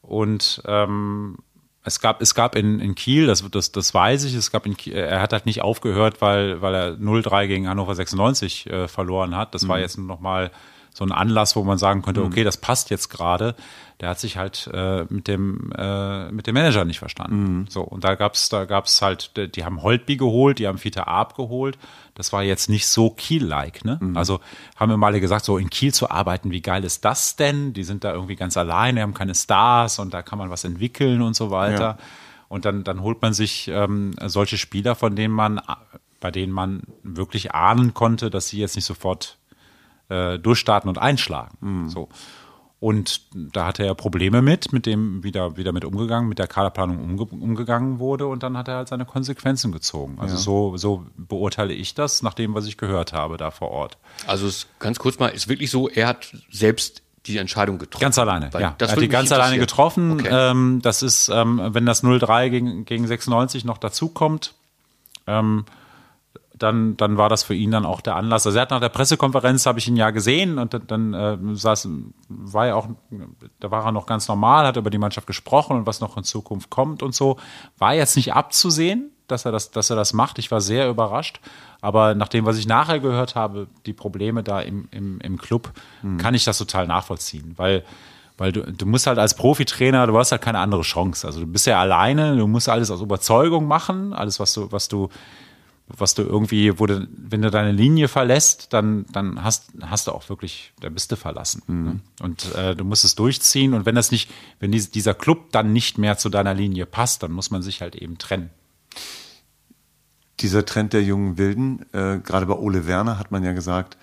[0.00, 1.36] Und ähm,
[1.84, 4.76] es gab, es gab in, in Kiel, das, das, das weiß ich, es gab in
[4.76, 9.36] Kiel, er hat halt nicht aufgehört, weil, weil er 0-3 gegen Hannover 96 äh, verloren
[9.36, 9.54] hat.
[9.54, 9.68] Das mhm.
[9.68, 10.50] war jetzt nochmal
[10.94, 12.26] so ein Anlass, wo man sagen könnte, mhm.
[12.26, 13.54] okay, das passt jetzt gerade.
[14.00, 17.58] Der hat sich halt äh, mit dem äh, mit dem Manager nicht verstanden.
[17.58, 17.66] Mhm.
[17.68, 21.36] So und da gab's da gab's halt, die haben Holtby geholt, die haben Fiete Arp
[21.36, 21.78] geholt.
[22.14, 23.84] Das war jetzt nicht so Kiel-like.
[23.84, 23.98] Ne?
[24.00, 24.16] Mhm.
[24.16, 24.40] Also
[24.76, 27.72] haben wir mal gesagt, so in Kiel zu arbeiten, wie geil ist das denn?
[27.72, 31.22] Die sind da irgendwie ganz alleine, haben keine Stars und da kann man was entwickeln
[31.22, 31.80] und so weiter.
[31.80, 31.98] Ja.
[32.48, 35.58] Und dann, dann holt man sich ähm, solche Spieler, von denen man,
[36.20, 39.38] bei denen man wirklich ahnen konnte, dass sie jetzt nicht sofort
[40.12, 41.56] äh, durchstarten und einschlagen.
[41.60, 41.88] Mhm.
[41.88, 42.08] So.
[42.82, 46.98] Und da hatte er Probleme mit, mit dem wieder, wieder mit umgegangen, mit der Kaderplanung
[46.98, 50.16] umge umgegangen wurde und dann hat er halt seine Konsequenzen gezogen.
[50.18, 50.40] Also ja.
[50.40, 53.98] so, so beurteile ich das, nach dem, was ich gehört habe da vor Ort.
[54.26, 58.02] Also es, ganz kurz mal, ist wirklich so, er hat selbst die Entscheidung getroffen.
[58.02, 58.74] Ganz alleine, ja.
[58.76, 60.14] er hat die ganz alleine getroffen.
[60.14, 60.28] Okay.
[60.32, 64.54] Ähm, das ist, ähm, wenn das 0-3 gegen, gegen 96 noch dazukommt,
[65.28, 65.66] ähm,
[66.62, 68.46] dann, dann war das für ihn dann auch der Anlass.
[68.46, 71.54] Also er hat nach der Pressekonferenz, habe ich ihn ja gesehen und dann, dann äh,
[71.54, 71.88] saß,
[72.28, 72.88] war er auch,
[73.60, 76.24] da war er noch ganz normal, hat über die Mannschaft gesprochen und was noch in
[76.24, 77.38] Zukunft kommt und so.
[77.78, 80.38] War jetzt nicht abzusehen, dass er das, dass er das macht.
[80.38, 81.40] Ich war sehr überrascht.
[81.80, 85.72] Aber nach dem, was ich nachher gehört habe, die Probleme da im, im, im Club,
[86.02, 86.18] mhm.
[86.18, 87.84] kann ich das total nachvollziehen, weil
[88.38, 91.26] weil du, du musst halt als Profitrainer, du hast halt keine andere Chance.
[91.26, 94.88] Also du bist ja alleine, du musst alles aus Überzeugung machen, alles, was du, was
[94.88, 95.10] du
[95.88, 100.12] was du irgendwie, wo du, wenn du deine Linie verlässt, dann, dann hast, hast du
[100.12, 101.62] auch wirklich, da bist du verlassen.
[101.66, 101.84] Mhm.
[101.84, 102.00] Ne?
[102.20, 103.74] Und äh, du musst es durchziehen.
[103.74, 107.22] Und wenn das nicht, wenn dies, dieser Club dann nicht mehr zu deiner Linie passt,
[107.22, 108.50] dann muss man sich halt eben trennen.
[110.40, 113.96] Dieser Trend der jungen Wilden, äh, gerade bei Ole Werner hat man ja gesagt,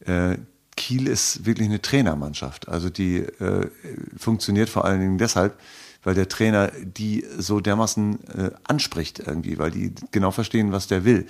[0.00, 0.38] äh,
[0.76, 2.68] Kiel ist wirklich eine Trainermannschaft.
[2.68, 3.70] Also die äh,
[4.16, 5.58] funktioniert vor allen Dingen deshalb,
[6.04, 11.04] weil der Trainer die so dermaßen äh, anspricht irgendwie, weil die genau verstehen, was der
[11.04, 11.26] will.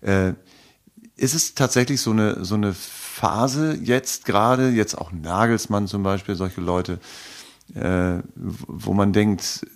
[0.00, 0.32] Äh,
[1.16, 6.34] ist es tatsächlich so eine, so eine Phase jetzt gerade, jetzt auch Nagelsmann zum Beispiel,
[6.34, 6.98] solche Leute,
[7.74, 9.66] äh, wo man denkt,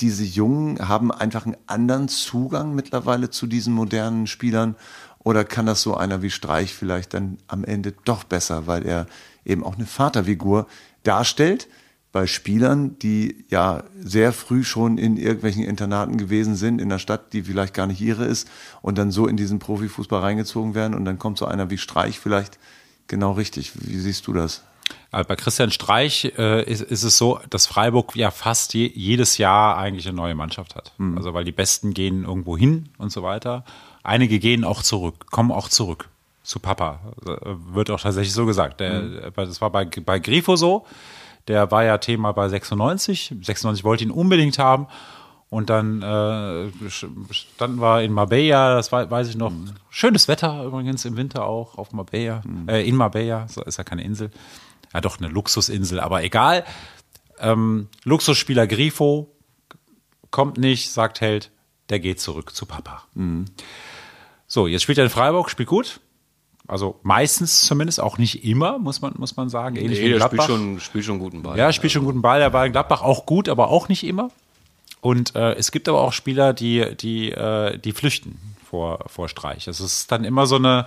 [0.00, 4.74] diese Jungen haben einfach einen anderen Zugang mittlerweile zu diesen modernen Spielern
[5.20, 9.06] oder kann das so einer wie Streich vielleicht dann am Ende doch besser, weil er
[9.44, 10.66] eben auch eine Vaterfigur
[11.04, 11.68] darstellt,
[12.12, 17.32] bei Spielern, die ja sehr früh schon in irgendwelchen Internaten gewesen sind, in der Stadt,
[17.32, 18.48] die vielleicht gar nicht ihre ist,
[18.82, 22.20] und dann so in diesen Profifußball reingezogen werden und dann kommt so einer wie Streich
[22.20, 22.58] vielleicht
[23.08, 23.72] genau richtig.
[23.74, 24.62] Wie siehst du das?
[25.10, 29.38] Also bei Christian Streich äh, ist, ist es so, dass Freiburg ja fast je, jedes
[29.38, 30.92] Jahr eigentlich eine neue Mannschaft hat.
[30.98, 31.16] Mhm.
[31.16, 33.64] Also weil die Besten gehen irgendwo hin und so weiter.
[34.02, 36.08] Einige gehen auch zurück, kommen auch zurück
[36.42, 37.00] zu Papa.
[37.72, 38.80] Wird auch tatsächlich so gesagt.
[38.80, 39.20] Mhm.
[39.34, 40.84] Das war bei, bei Grifo so.
[41.48, 43.34] Der war ja Thema bei 96.
[43.40, 44.86] 96 wollte ihn unbedingt haben.
[45.52, 49.50] Und dann äh, standen wir in Marbella, das weiß ich noch.
[49.50, 49.72] Mhm.
[49.90, 52.70] Schönes Wetter übrigens im Winter auch auf Marbella, mhm.
[52.70, 54.30] äh, in Marbella, so ist ja keine Insel.
[54.94, 56.64] Ja, doch eine Luxusinsel, aber egal.
[57.38, 59.30] Ähm, Luxusspieler Grifo
[60.30, 61.50] kommt nicht, sagt Held,
[61.90, 63.02] der geht zurück zu Papa.
[63.12, 63.44] Mhm.
[64.46, 66.00] So, jetzt spielt er in Freiburg, spielt gut.
[66.68, 69.76] Also meistens zumindest, auch nicht immer, muss man, muss man sagen.
[69.76, 71.58] Ähnlich nee, wie der spielt schon, spielt schon guten Ball.
[71.58, 72.38] Ja, spielt schon guten Ball.
[72.38, 74.30] Der war in Gladbach auch gut, aber auch nicht immer.
[75.00, 79.66] Und äh, es gibt aber auch Spieler, die, die, äh, die flüchten vor, vor Streich.
[79.66, 80.86] Es ist dann immer so eine,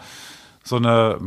[0.68, 1.20] so eine,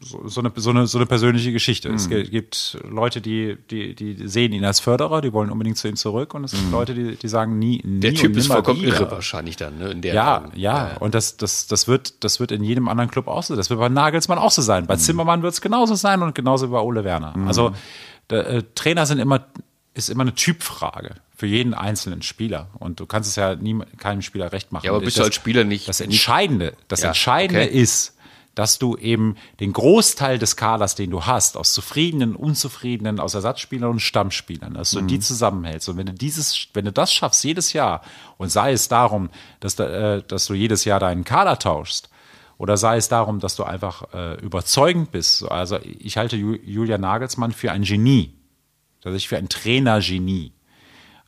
[0.00, 1.88] so, so eine, so eine, so eine persönliche Geschichte.
[1.88, 1.94] Mhm.
[1.94, 5.94] Es gibt Leute, die, die, die sehen ihn als Förderer, die wollen unbedingt zu ihm
[5.94, 6.72] zurück und es gibt mhm.
[6.72, 9.00] Leute, die, die sagen nie, nie Der Typ ist vollkommen wieder.
[9.00, 9.90] irre wahrscheinlich dann, ne?
[9.90, 13.08] In der ja, ja, ja, und das, das, das wird, das wird in jedem anderen
[13.08, 13.54] Club auch so.
[13.54, 14.86] Das wird bei Nagelsmann auch so sein.
[14.86, 15.00] Bei mhm.
[15.00, 17.36] Zimmermann wird es genauso sein und genauso bei Ole Werner.
[17.36, 17.46] Mhm.
[17.46, 17.72] Also,
[18.30, 19.46] der, äh, Trainer sind immer,
[19.94, 22.70] ist immer eine Typfrage für jeden einzelnen Spieler.
[22.78, 24.86] Und du kannst es ja nie, keinem Spieler recht machen.
[24.86, 25.88] Ja, aber bist das, du als Spieler nicht.
[25.88, 27.78] Das Entscheidende, das ja, Entscheidende okay.
[27.78, 28.15] ist,
[28.56, 33.90] dass du eben den Großteil des Kaders, den du hast, aus zufriedenen, unzufriedenen, aus Ersatzspielern
[33.90, 35.08] und Stammspielern, dass du mhm.
[35.08, 35.88] die zusammenhältst.
[35.90, 38.00] Und wenn du dieses, wenn du das schaffst jedes Jahr
[38.38, 39.28] und sei es darum,
[39.60, 42.08] dass, du, äh, dass du jedes Jahr deinen Kader tauschst,
[42.58, 45.44] oder sei es darum, dass du einfach äh, überzeugend bist.
[45.50, 48.32] Also ich halte Julian Nagelsmann für ein Genie,
[49.04, 50.52] ich für ein Trainergenie.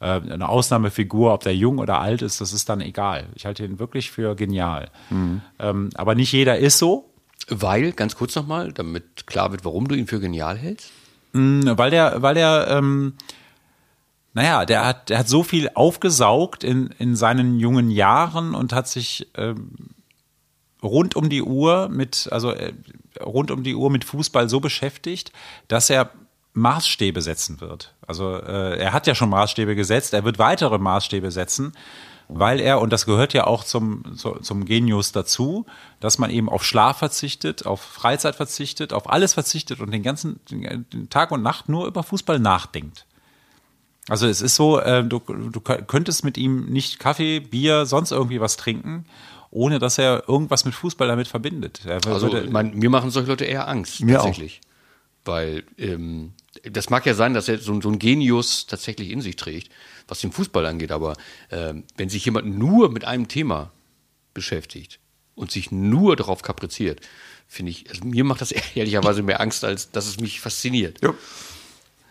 [0.00, 3.26] Äh, eine Ausnahmefigur, ob der jung oder alt ist, das ist dann egal.
[3.34, 4.90] Ich halte ihn wirklich für genial.
[5.10, 5.42] Mhm.
[5.58, 7.10] Ähm, aber nicht jeder ist so.
[7.48, 10.90] Weil, ganz kurz nochmal, damit klar wird, warum du ihn für genial hältst?
[11.32, 13.14] Mm, weil der, weil der, ähm,
[14.34, 18.88] naja, der hat, der hat so viel aufgesaugt in, in seinen jungen Jahren und hat
[18.88, 19.70] sich ähm,
[20.82, 22.72] rund um die Uhr mit, also äh,
[23.20, 25.32] rund um die Uhr mit Fußball so beschäftigt,
[25.68, 26.10] dass er
[26.52, 27.94] Maßstäbe setzen wird.
[28.06, 31.72] Also äh, er hat ja schon Maßstäbe gesetzt, er wird weitere Maßstäbe setzen
[32.28, 35.64] weil er, und das gehört ja auch zum, zum Genius dazu,
[35.98, 40.38] dass man eben auf Schlaf verzichtet, auf Freizeit verzichtet, auf alles verzichtet und den ganzen
[40.50, 43.06] den Tag und Nacht nur über Fußball nachdenkt.
[44.08, 48.40] Also es ist so, äh, du, du könntest mit ihm nicht Kaffee, Bier, sonst irgendwie
[48.40, 49.06] was trinken,
[49.50, 51.80] ohne dass er irgendwas mit Fußball damit verbindet.
[51.86, 54.60] also mein, mir machen solche Leute eher Angst, mir tatsächlich.
[54.62, 54.68] Auch.
[55.24, 59.36] Weil ähm, das mag ja sein, dass er so, so ein Genius tatsächlich in sich
[59.36, 59.70] trägt
[60.08, 60.90] was den Fußball angeht.
[60.90, 61.14] Aber
[61.50, 63.70] äh, wenn sich jemand nur mit einem Thema
[64.34, 64.98] beschäftigt
[65.34, 67.00] und sich nur darauf kapriziert,
[67.46, 70.98] finde ich, also mir macht das ehrlicherweise mehr Angst, als dass es mich fasziniert.
[71.02, 71.14] Ja.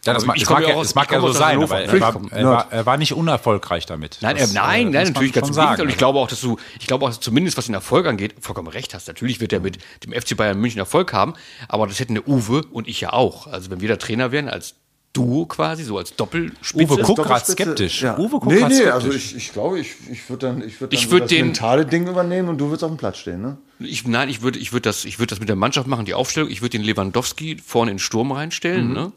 [0.05, 2.71] Ja, das, mag, ja, aus, das mag ja so sein, aber er war, er, war,
[2.71, 4.19] er war, nicht unerfolgreich damit.
[4.21, 5.81] Nein, das, nein, äh, nein, natürlich ganz im Gegenteil.
[5.81, 8.36] Und ich glaube auch, dass du, ich glaube auch, dass zumindest was den Erfolg angeht,
[8.39, 9.10] vollkommen recht hast.
[9.10, 11.33] Natürlich wird er mit dem FC Bayern München Erfolg haben,
[11.67, 13.47] aber das hätten der Uwe und ich ja auch.
[13.47, 14.75] Also wenn wir da Trainer wären als
[15.13, 16.93] Duo quasi, so als Doppelspitze.
[16.93, 18.02] Uwe guckt gerade skeptisch.
[18.04, 18.17] Ja.
[18.17, 18.91] Uwe guckt nee, nee, skeptisch.
[18.91, 21.46] also ich, ich glaube, ich, ich würde dann, ich würd dann ich würd das den,
[21.48, 23.58] mentale Ding übernehmen und du würdest auf dem Platz stehen, ne?
[23.80, 26.13] Ich, nein, ich würde ich würd das, ich würd das mit der Mannschaft machen, die
[26.13, 26.50] Aufstellung.
[26.50, 28.89] Ich würde den Lewandowski vorne in den Sturm reinstellen.
[28.89, 28.93] Mhm.
[28.93, 29.12] Ne?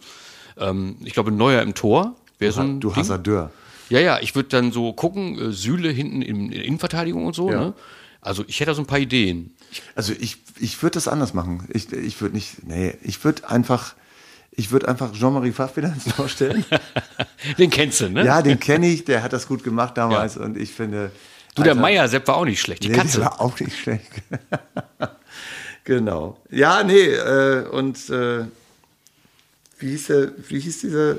[0.59, 3.50] Ähm, ich glaube, Neuer im Tor wäre so ein Du Hasardeur.
[3.90, 7.50] Ja, ja, ich würde dann so gucken, äh, Sühle hinten in, in Innenverteidigung und so.
[7.50, 7.61] Ja.
[7.61, 7.74] Ne?
[8.20, 9.55] Also ich hätte da so ein paar Ideen.
[9.94, 11.66] Also ich, ich würde das anders machen.
[11.72, 13.94] Ich, ich würde nicht, nee, ich würde einfach
[14.61, 16.64] ich würde einfach Jean-Marie Pfaff wieder ins Tor stellen.
[17.59, 18.25] den kennst du, ne?
[18.25, 20.42] Ja, den kenne ich, der hat das gut gemacht damals ja.
[20.42, 21.11] und ich finde.
[21.55, 23.23] Du, der Meier-Sepp war auch nicht schlecht, die nee, Katze.
[23.23, 24.11] war auch nicht schlecht.
[25.85, 26.37] genau.
[26.51, 28.44] Ja, nee, äh, und äh,
[29.79, 31.16] wie, hieß der, wie hieß dieser,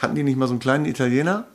[0.00, 1.46] hatten die nicht mal so einen kleinen Italiener?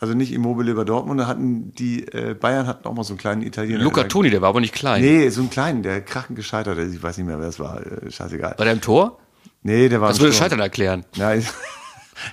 [0.00, 3.18] Also nicht Immobile über Dortmund, da hatten die äh, Bayern hatten auch mal so einen
[3.18, 3.80] kleinen Italiener.
[3.80, 5.02] Luca Toni, der war aber nicht klein.
[5.02, 6.94] Nee, so einen kleinen, der krachen gescheitert ist.
[6.94, 7.84] Ich weiß nicht mehr, wer das war.
[7.84, 8.54] Äh, scheißegal.
[8.56, 9.18] War der im Tor?
[9.68, 11.04] Nee, der war Das würde Scheitern erklären.
[11.16, 11.46] Nein,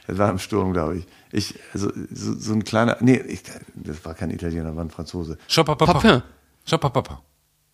[0.07, 1.07] das war im Sturm, glaube ich.
[1.33, 3.43] Ich, also, so, so ein kleiner, nee, ich,
[3.75, 5.37] das war kein Italiener, war ein Franzose.
[5.45, 5.85] Jean Papa.
[5.85, 6.23] Papin.
[6.65, 7.21] Jean Papa.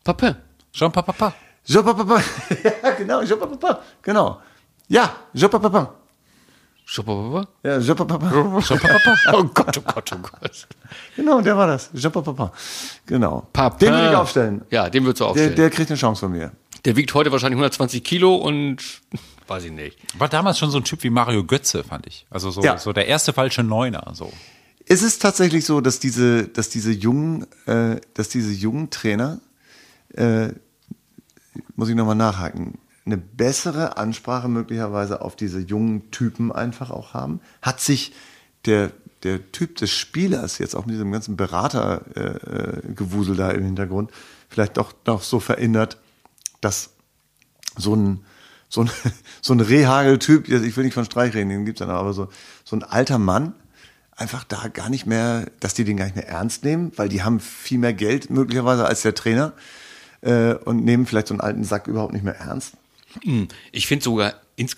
[0.04, 0.36] Papin.
[0.74, 1.34] Jean Papa.
[1.64, 2.24] Jean Papa.
[2.64, 3.82] Ja, genau, Jean Papa.
[4.02, 4.42] Genau.
[4.88, 5.94] Ja, Jean Papa.
[6.88, 7.48] Jean Papa?
[7.64, 8.62] Ja, Jean Papa.
[8.62, 9.16] Jean Papa.
[9.32, 10.68] Oh Gott, oh Gott, oh Gott.
[11.16, 11.92] Genau, der war das.
[11.94, 12.52] Jean Papa.
[13.06, 13.48] Genau.
[13.54, 13.90] Papin.
[13.90, 14.66] Den würde ich aufstellen.
[14.72, 15.56] Ja, den würdest du aufstellen.
[15.56, 16.52] Der, der kriegt eine Chance von mir.
[16.86, 18.78] Der wiegt heute wahrscheinlich 120 Kilo und
[19.48, 19.98] weiß ich nicht.
[20.20, 22.26] War damals schon so ein Typ wie Mario Götze, fand ich.
[22.30, 22.78] Also so, Ja.
[22.78, 24.12] so der erste falsche Neuner.
[24.14, 24.32] So.
[24.86, 29.40] Es ist tatsächlich so, dass diese, dass diese jungen, äh, dass diese jungen Trainer,
[30.16, 30.50] äh,
[31.76, 37.42] muss ich nochmal nachhaken, eine bessere Ansprache möglicherweise auf diese jungen Typen einfach auch haben.
[37.62, 38.14] Hat sich
[38.66, 38.92] der,
[39.24, 44.12] der Typ des Spielers jetzt auch mit diesem ganzen Beratergewusel äh, Gewusel da im Hintergrund
[44.50, 45.98] vielleicht doch noch so verändert,
[46.62, 46.92] dass
[47.78, 48.26] so ein
[48.72, 48.90] so ein,
[49.42, 52.30] so ein Rehagel-Typ, ich will nicht von Streich reden, den gibt's ja noch, aber so,
[52.64, 53.54] so ein alter Mann,
[54.16, 57.24] einfach da gar nicht mehr, dass die den gar nicht mehr ernst nehmen, weil die
[57.24, 59.54] haben viel mehr Geld möglicherweise als der Trainer
[60.22, 62.76] äh, und nehmen vielleicht so einen alten Sack überhaupt nicht mehr ernst.
[63.72, 64.36] Ich finde sogar,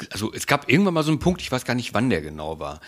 [0.10, 2.58] also es gab irgendwann mal so einen Punkt, ich weiß gar nicht, wann der genau
[2.60, 2.80] war,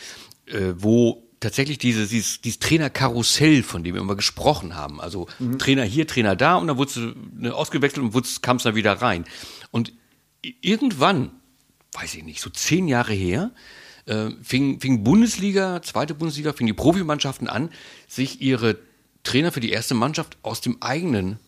[0.48, 5.84] äh, wo tatsächlich dieses, dieses, dieses Trainerkarussell, von dem wir immer gesprochen haben, also Trainer
[5.84, 7.00] hier, Trainer da und dann wurde es
[7.34, 9.26] ne, ausgewechselt und kam es dann wieder rein.
[9.72, 9.94] Und
[10.42, 11.32] irgendwann,
[11.94, 13.52] weiß ich nicht, so zehn Jahre her,
[14.06, 17.70] äh, fing, fing Bundesliga, zweite Bundesliga, fing die Profimannschaften an,
[18.08, 18.78] sich ihre
[19.24, 21.40] Trainer für die erste Mannschaft aus dem eigenen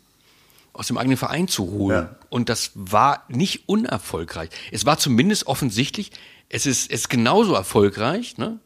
[0.73, 2.05] aus dem eigenen Verein zu holen.
[2.05, 2.15] Ja.
[2.29, 4.51] Und das war nicht unerfolgreich.
[4.71, 6.11] Es war zumindest offensichtlich,
[6.49, 8.59] es ist, es ist genauso erfolgreich, ne?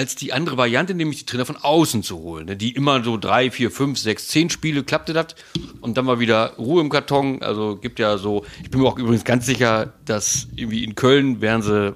[0.00, 2.46] Als die andere Variante, nämlich die Trainer von außen zu holen.
[2.46, 2.56] Ne?
[2.56, 5.34] Die immer so drei, vier, fünf, sechs, zehn Spiele klappte das
[5.82, 7.42] und dann war wieder Ruhe im Karton.
[7.42, 11.42] Also gibt ja so, ich bin mir auch übrigens ganz sicher, dass irgendwie in Köln
[11.42, 11.94] wären sie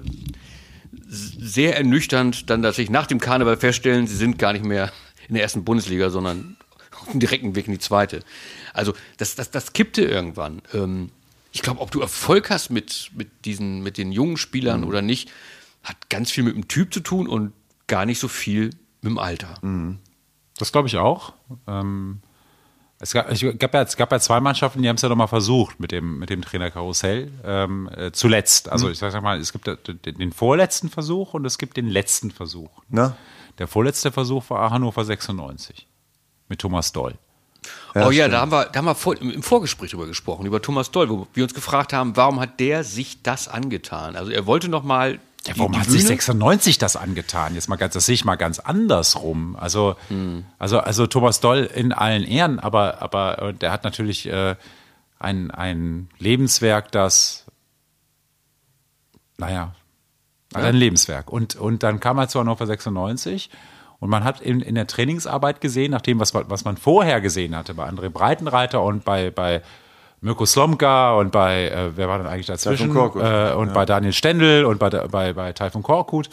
[1.09, 4.91] sehr ernüchternd, dann tatsächlich nach dem Karneval feststellen, sie sind gar nicht mehr
[5.27, 6.57] in der ersten Bundesliga, sondern
[7.01, 8.19] auf dem direkten Weg in die zweite.
[8.71, 10.61] Also das, das, das kippte irgendwann.
[10.75, 11.09] Ähm,
[11.51, 15.31] ich glaube, ob du Erfolg hast mit, mit diesen, mit den jungen Spielern oder nicht,
[15.81, 17.51] hat ganz viel mit dem Typ zu tun und
[17.87, 18.71] gar nicht so viel
[19.01, 19.59] mit dem Alter.
[20.57, 21.33] Das glaube ich auch.
[21.67, 22.21] Ähm,
[22.99, 25.15] es, gab, ich gab ja, es gab ja zwei Mannschaften, die haben es ja noch
[25.15, 27.31] mal versucht mit dem, mit dem Trainerkarussell.
[27.43, 28.69] Ähm, äh, zuletzt.
[28.69, 32.69] Also ich sag mal, es gibt den vorletzten Versuch und es gibt den letzten Versuch.
[32.89, 33.17] Na?
[33.57, 35.87] Der vorletzte Versuch war Hannover 96
[36.49, 37.15] mit Thomas Doll.
[37.95, 38.33] Ja, oh ja, stimmt.
[38.33, 41.27] da haben wir, da haben wir vor, im Vorgespräch drüber gesprochen, über Thomas Doll, wo
[41.33, 44.15] wir uns gefragt haben, warum hat der sich das angetan?
[44.15, 47.53] Also er wollte noch mal Ja, warum hat sich Bühne- 96 das angetan?
[47.55, 49.55] Jetzt mal ganz, das sehe ich mal ganz andersrum.
[49.55, 49.95] Also,
[50.57, 54.55] also, also Thomas Doll in allen Ehren, aber, aber äh, der hat natürlich äh,
[55.19, 57.45] ein, ein Lebenswerk, das,
[59.37, 59.73] naja,
[60.53, 61.29] hat ein Lebenswerk.
[61.31, 63.49] Und, und dann kam er zu Hannover 96
[63.99, 67.21] und man hat in, in der Trainingsarbeit gesehen, nach dem, was, man- was man vorher
[67.21, 69.61] gesehen hatte, bei André Breitenreiter und bei, bei
[70.25, 72.91] Mirko Slomka und bei, äh, wer war denn eigentlich dazwischen?
[72.91, 73.21] Korkut.
[73.21, 76.31] Äh, und bei Daniel Stendel und bei, bei, bei Taifun Korkut.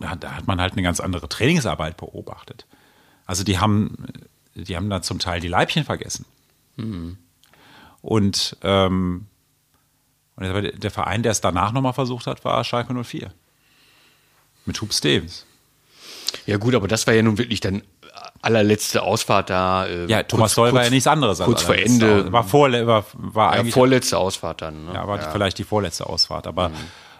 [0.00, 2.66] Da, da hat man halt eine ganz andere Trainingsarbeit beobachtet.
[3.24, 3.96] Also die haben,
[4.54, 6.26] die haben da zum Teil die Leibchen vergessen.
[8.02, 9.28] Und, ähm,
[10.36, 13.32] und der, der Verein, der es danach nochmal versucht hat, war Schalke 04.
[14.66, 15.46] Mit Hub Stevens.
[16.44, 17.82] Ja gut, aber das war ja nun wirklich dann
[18.44, 19.86] allerletzte Ausfahrt da.
[19.86, 21.38] Äh, Ja, Thomas kurz- Doll war ja nichts anderes.
[21.40, 22.32] Kurz vor Ende.
[22.32, 24.86] War, vorle war, war ja, eigentlich vorletzte Ausfahrt dann.
[24.86, 24.94] Ne?
[24.94, 26.46] Ja, aber vielleicht die vorletzte Ausfahrt.
[26.46, 26.70] Aber,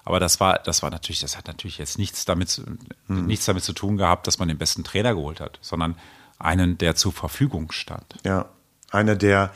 [0.05, 2.63] aber das war, das war natürlich, das hat natürlich jetzt nichts damit, zu-
[3.09, 5.97] nichts damit zu tun gehabt, dass man den besten Trainer geholt hat, sondern
[6.39, 8.17] einen, der zur Verfügung stand.
[8.25, 8.47] Ja,
[8.91, 9.51] einer, der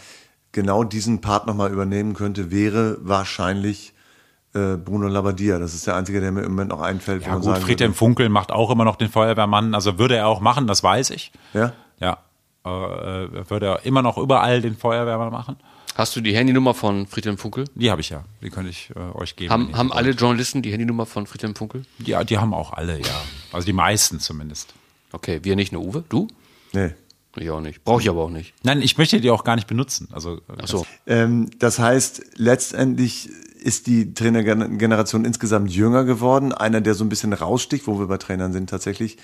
[0.53, 3.93] genau diesen Part nochmal übernehmen könnte, wäre wahrscheinlich
[4.53, 5.59] Bruno Labbadia.
[5.59, 7.27] Das ist der einzige, der mir im Moment noch einfällt.
[7.27, 10.67] Ja gut, Friedhelm Funkel macht auch immer noch den Feuerwehrmann, also würde er auch machen,
[10.67, 11.33] das weiß ich.
[11.53, 11.73] Ja?
[12.01, 12.19] Ja,
[12.65, 15.57] äh, äh, würde er immer noch überall den Feuerwehrmann machen.
[15.95, 17.65] Hast du die Handynummer von Friedhelm Funkel?
[17.75, 19.51] Die habe ich ja, die könnte ich äh, euch geben.
[19.51, 21.85] Haben, haben alle Journalisten die Handynummer von Friedhelm Funkel?
[21.99, 23.23] Die, die haben auch alle, ja.
[23.53, 24.75] Also die meisten zumindest.
[25.13, 26.05] Okay, wir nicht, nur Uwe?
[26.09, 26.29] Du?
[26.73, 26.93] Nee.
[27.37, 27.85] Ich auch nicht.
[27.85, 28.55] Brauche ich aber auch nicht.
[28.63, 30.09] Nein, ich möchte die auch gar nicht benutzen.
[30.13, 30.87] Also, Ach so.
[31.07, 33.31] Ähm, das heißt, letztendlich
[33.69, 36.55] ist die Trainergeneration insgesamt jünger geworden.
[36.55, 39.19] Einer, der so ein bisschen raussticht, wo wir bei Trainern sind tatsächlich,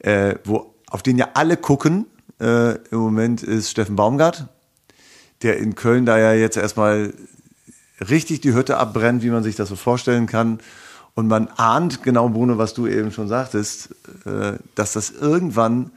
[0.00, 2.04] äh, wo, auf den ja alle gucken,
[2.38, 4.46] äh, im Moment ist Steffen Baumgart,
[5.40, 7.14] der in Köln da ja jetzt erstmal
[8.10, 10.60] richtig die Hütte abbrennt, wie man sich das so vorstellen kann.
[11.14, 13.88] Und man ahnt, genau Bruno, was du eben schon sagtest,
[14.26, 15.92] äh, dass das irgendwann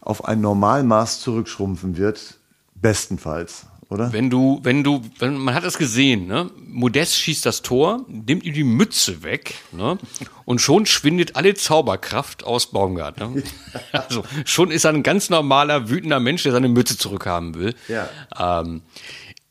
[0.00, 2.38] auf ein Normalmaß zurückschrumpfen wird,
[2.74, 4.12] bestenfalls, oder?
[4.12, 6.50] Wenn du, wenn du, wenn, man hat das gesehen, ne?
[6.66, 9.98] Modest schießt das Tor, nimmt ihm die Mütze weg, ne?
[10.44, 13.42] Und schon schwindet alle Zauberkraft aus Baumgart, ne?
[13.92, 17.74] Also, schon ist er ein ganz normaler, wütender Mensch, der seine Mütze zurückhaben will.
[17.88, 18.08] Ja.
[18.38, 18.82] Ähm,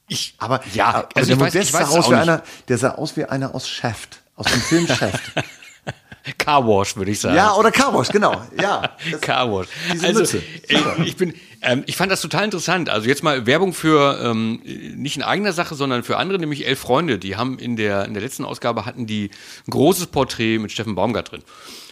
[0.07, 2.21] ich, Aber ja, aber also der ich weiß, Modest ich weiß sah aus wie nicht.
[2.21, 5.31] einer, der sah aus wie einer aus Shaft, aus dem Film Shaft.
[6.37, 7.35] Car Wash, würde ich sagen.
[7.37, 8.41] ja, oder Carwash, genau.
[8.61, 8.91] Ja.
[9.11, 9.67] Das- Car Wash.
[9.93, 10.43] Diese also, Mütze.
[10.67, 12.89] ich, ich bin, Ähm, ich fand das total interessant.
[12.89, 14.61] Also jetzt mal Werbung für ähm,
[14.95, 17.17] nicht in eigener Sache, sondern für andere, nämlich elf Freunde.
[17.19, 19.31] Die haben in der in der letzten Ausgabe hatten die
[19.67, 21.43] ein großes Porträt mit Steffen Baumgart drin.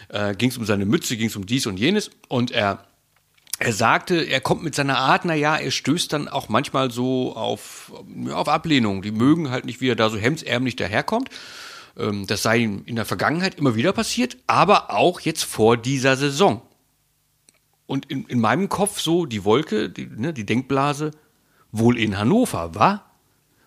[0.10, 2.86] Äh, ging es um seine Mütze, ging es um dies und jenes und er
[3.58, 7.38] er sagte, er kommt mit seiner Art, na ja, er stößt dann auch manchmal so
[7.38, 7.94] auf,
[8.26, 9.02] ja, auf Ablehnung.
[9.02, 11.30] Die mögen halt nicht, wie er da so hemdsärmlich daherkommt.
[11.98, 16.18] Ähm, das sei ihm in der Vergangenheit immer wieder passiert, aber auch jetzt vor dieser
[16.18, 16.62] Saison.
[17.88, 21.12] Und in, in meinem Kopf so die Wolke, die, ne, die Denkblase,
[21.72, 23.12] wohl in Hannover, war?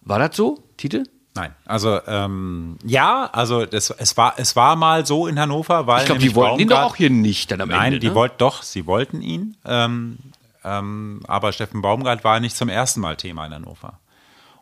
[0.02, 1.04] War das so, Tite?
[1.34, 6.00] Nein, also ähm, ja, also das, es war es war mal so in Hannover, weil
[6.00, 7.98] Ich glaube, die wollten ihn doch auch hier nicht dann am Nein, Ende.
[8.00, 8.14] die ne?
[8.16, 10.18] wollten doch, sie wollten ihn, ähm,
[10.64, 14.00] ähm, aber Steffen Baumgart war nicht zum ersten Mal Thema in Hannover.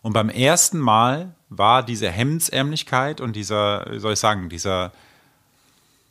[0.02, 4.92] Und beim ersten Mal war diese Hemdsärmlichkeit und dieser, wie soll ich sagen, dieser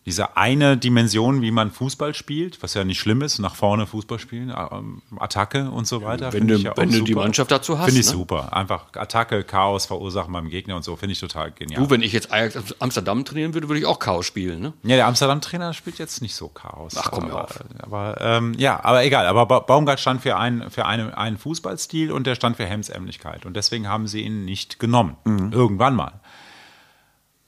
[0.05, 4.19] diese eine Dimension, wie man Fußball spielt, was ja nicht schlimm ist, nach vorne Fußball
[4.19, 6.25] spielen, ähm, Attacke und so weiter.
[6.31, 7.15] Wenn finde du- ich ja auch wenn du die.
[7.15, 8.11] Mannschaft dazu hast, Finde ich ne?
[8.11, 8.53] super.
[8.55, 11.81] Einfach Attacke, Chaos verursachen beim Gegner und so, finde ich total genial.
[11.81, 14.73] Du, wenn ich jetzt Ajax Amsterdam trainieren würde, würde ich auch Chaos spielen, ne?
[14.83, 16.95] Ja, der Amsterdam-Trainer spielt jetzt nicht so Chaos.
[16.99, 17.59] Ach, komm, aber, auf.
[17.79, 19.25] aber ähm, ja, aber egal.
[19.25, 23.45] Aber Ba- Baumgart stand für, ein, für eine, einen Fußballstil und der stand für Hemdsärmlichkeit.
[23.45, 25.17] Und deswegen haben sie ihn nicht genommen.
[25.25, 25.51] Mhm.
[25.51, 26.19] Irgendwann mal.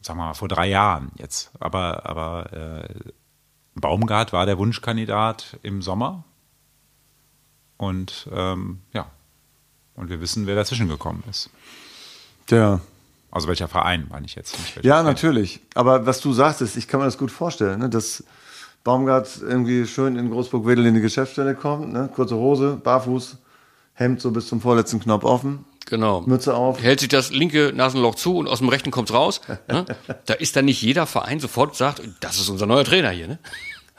[0.07, 1.51] Sagen wir mal, vor drei Jahren jetzt.
[1.59, 3.11] Aber, aber äh,
[3.75, 6.23] Baumgart war der Wunschkandidat im Sommer.
[7.75, 9.07] Und ähm, ja.
[9.95, 11.49] Und wir wissen, wer dazwischen gekommen ist.
[12.45, 12.79] Tja.
[13.31, 14.85] Also welcher Verein, meine ich jetzt nicht.
[14.85, 15.05] Ja, Fan.
[15.05, 15.59] natürlich.
[15.75, 17.89] Aber was du sagst, ist, ich kann mir das gut vorstellen, ne?
[17.89, 18.23] dass
[18.85, 22.09] Baumgart irgendwie schön in Großburg-Wedel in die Geschäftsstelle kommt, ne?
[22.15, 23.37] kurze Hose, barfuß,
[23.93, 26.21] Hemd so bis zum vorletzten Knopf offen, Genau.
[26.21, 26.81] Mütze auf.
[26.81, 29.41] Hält sich das linke Nasenloch zu und aus dem rechten kommt's raus.
[29.67, 29.85] Ne?
[30.25, 33.39] Da ist dann nicht jeder Verein sofort sagt, das ist unser neuer Trainer hier, ne?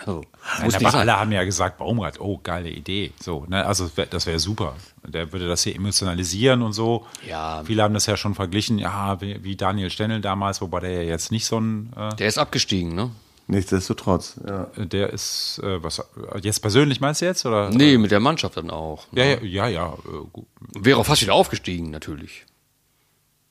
[0.04, 0.22] Also,
[0.60, 1.00] Nein, aber sein.
[1.00, 3.12] alle haben ja gesagt, Baumgart, oh, geile Idee.
[3.20, 4.74] So, ne, also das wär- das wäre super.
[5.04, 7.04] Der würde das hier emotionalisieren und so.
[7.28, 7.62] Ja.
[7.66, 11.02] Viele haben das ja schon verglichen, ja, wie, wie Daniel Stennel damals, wobei der ja
[11.02, 13.10] jetzt nicht so ein, äh, Der ist abgestiegen, ne?
[13.50, 14.66] Nichtsdestotrotz, ja.
[14.76, 16.02] der ist, äh, was,
[16.42, 17.46] jetzt persönlich meinst du jetzt?
[17.46, 17.70] Oder?
[17.70, 19.06] Nee, mit der Mannschaft dann auch.
[19.12, 20.42] Ja, ja, ja, ja, äh.
[20.78, 22.44] Wäre auch fast wieder aufgestiegen, natürlich.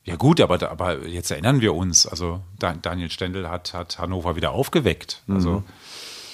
[0.03, 4.35] Ja gut, aber, aber jetzt erinnern wir uns, also Da- Daniel Stendel hat, hat Hannover
[4.35, 5.23] wieder aufgeweckt.
[5.27, 5.63] Also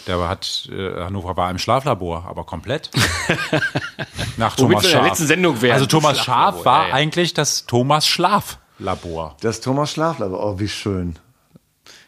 [0.05, 2.91] der hat, äh, Hannover war im Schlaflabor, aber komplett.
[4.38, 5.07] Nach Womit Thomas wir in der Schaaf.
[5.07, 5.74] letzten Sendung wären.
[5.74, 6.93] Also Thomas Schlaflabor, Schaaf war ja, ja.
[6.93, 9.38] eigentlich das Thomas Schlaflabor.
[9.39, 11.16] Das Thomas Schlaflaber, oh, wie schön.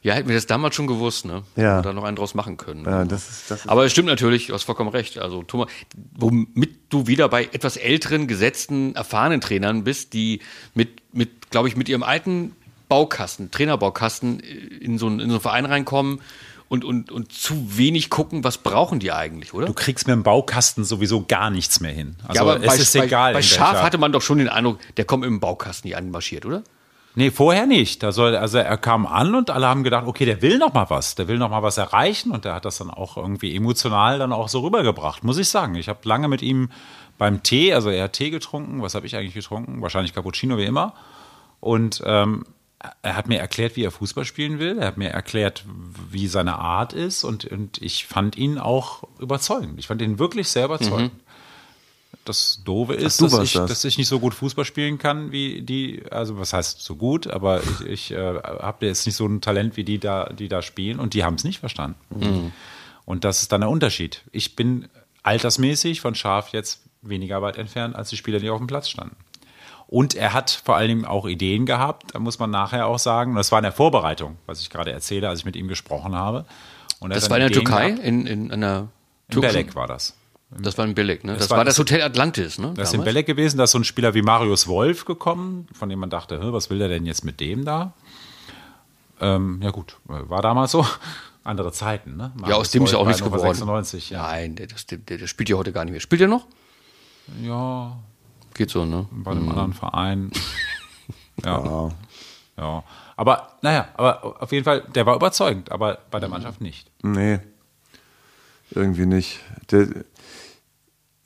[0.05, 1.41] Ja, hätten wir das damals schon gewusst, ne?
[1.55, 1.77] Ja.
[1.77, 2.85] Und da noch einen draus machen können.
[2.85, 5.17] Ja, das ist, das ist Aber es stimmt natürlich, du hast vollkommen recht.
[5.17, 5.67] Also Thomas,
[6.15, 10.41] womit du wieder bei etwas älteren, gesetzten, erfahrenen Trainern bist, die
[10.75, 12.55] mit, mit glaube ich, mit ihrem alten
[12.87, 16.21] Baukasten, Trainerbaukasten äh, in so, einen, in so einen Verein reinkommen
[16.69, 19.65] und, und, und zu wenig gucken, was brauchen die eigentlich, oder?
[19.65, 22.15] Du kriegst mit dem Baukasten sowieso gar nichts mehr hin.
[22.27, 23.33] Also ja, aber es bei, ist bei, egal.
[23.33, 26.45] Bei in Schaf hatte man doch schon den Eindruck, der kommt im Baukasten hier anmarschiert,
[26.45, 26.61] oder?
[27.15, 28.01] Nee, vorher nicht.
[28.01, 31.15] Soll, also er kam an und alle haben gedacht, okay, der will noch mal was.
[31.15, 34.33] Der will noch mal was erreichen und der hat das dann auch irgendwie emotional dann
[34.33, 35.75] auch so rübergebracht, muss ich sagen.
[35.75, 36.69] Ich habe lange mit ihm
[37.17, 38.81] beim Tee, also er hat Tee getrunken.
[38.81, 39.81] Was habe ich eigentlich getrunken?
[39.81, 40.93] Wahrscheinlich Cappuccino wie immer.
[41.61, 42.45] Und ähm,
[43.01, 44.77] er hat mir erklärt, wie er Fußball spielen will.
[44.77, 45.65] Er hat mir erklärt,
[46.11, 49.79] wie seine Art ist und, und ich fand ihn auch überzeugend.
[49.79, 51.11] Ich fand ihn wirklich sehr überzeugend.
[52.25, 53.69] Das Doofe ist, du dass, ich, das.
[53.69, 57.27] dass ich nicht so gut Fußball spielen kann wie die, also was heißt so gut,
[57.27, 60.61] aber ich, ich äh, habe jetzt nicht so ein Talent wie die da, die da
[60.61, 61.95] spielen und die haben es nicht verstanden.
[62.09, 62.51] Mhm.
[63.05, 64.23] Und das ist dann der Unterschied.
[64.31, 64.87] Ich bin
[65.23, 69.15] altersmäßig von Schaf jetzt weniger weit entfernt als die Spieler, die auf dem Platz standen.
[69.87, 73.31] Und er hat vor allem auch Ideen gehabt, da muss man nachher auch sagen.
[73.31, 76.15] Und das war in der Vorbereitung, was ich gerade erzähle, als ich mit ihm gesprochen
[76.15, 76.45] habe.
[76.99, 78.03] Und Das war in der Ideen Türkei, gehabt.
[78.03, 78.87] in, in einer
[79.29, 80.15] In Belek war das.
[80.57, 81.35] Das war in Billig, ne?
[81.37, 82.73] Das, war- war das Hotel Atlantis, ne?
[82.75, 83.03] Das ist in?
[83.03, 86.39] Belek gewesen, da ist so ein Spieler wie Marius Wolf gekommen, von dem man dachte,
[86.41, 87.93] "Hä, was will der denn jetzt mit dem da?
[89.21, 90.85] Ähm, ja gut, war damals so.
[91.43, 92.31] Andere Zeiten, ne?
[92.47, 93.41] Ja, aus dem ist ja auch Wolf nichts geworden.
[93.53, 94.23] 96, ja.
[94.23, 96.01] Nein, der, das, der, der spielt ja heute gar nicht mehr.
[96.01, 96.47] Spielt er noch?
[97.41, 97.97] Ja,
[98.55, 99.05] Geht so, ne?
[99.11, 100.31] bei einem anderen Verein.
[101.43, 101.91] Ja.
[102.57, 102.83] ja.
[103.17, 106.89] Aber, naja, aber auf jeden Fall, der war überzeugend, aber bei der Mannschaft nicht.
[107.03, 107.39] Nee,
[108.71, 109.41] irgendwie nicht.
[109.69, 109.87] Der,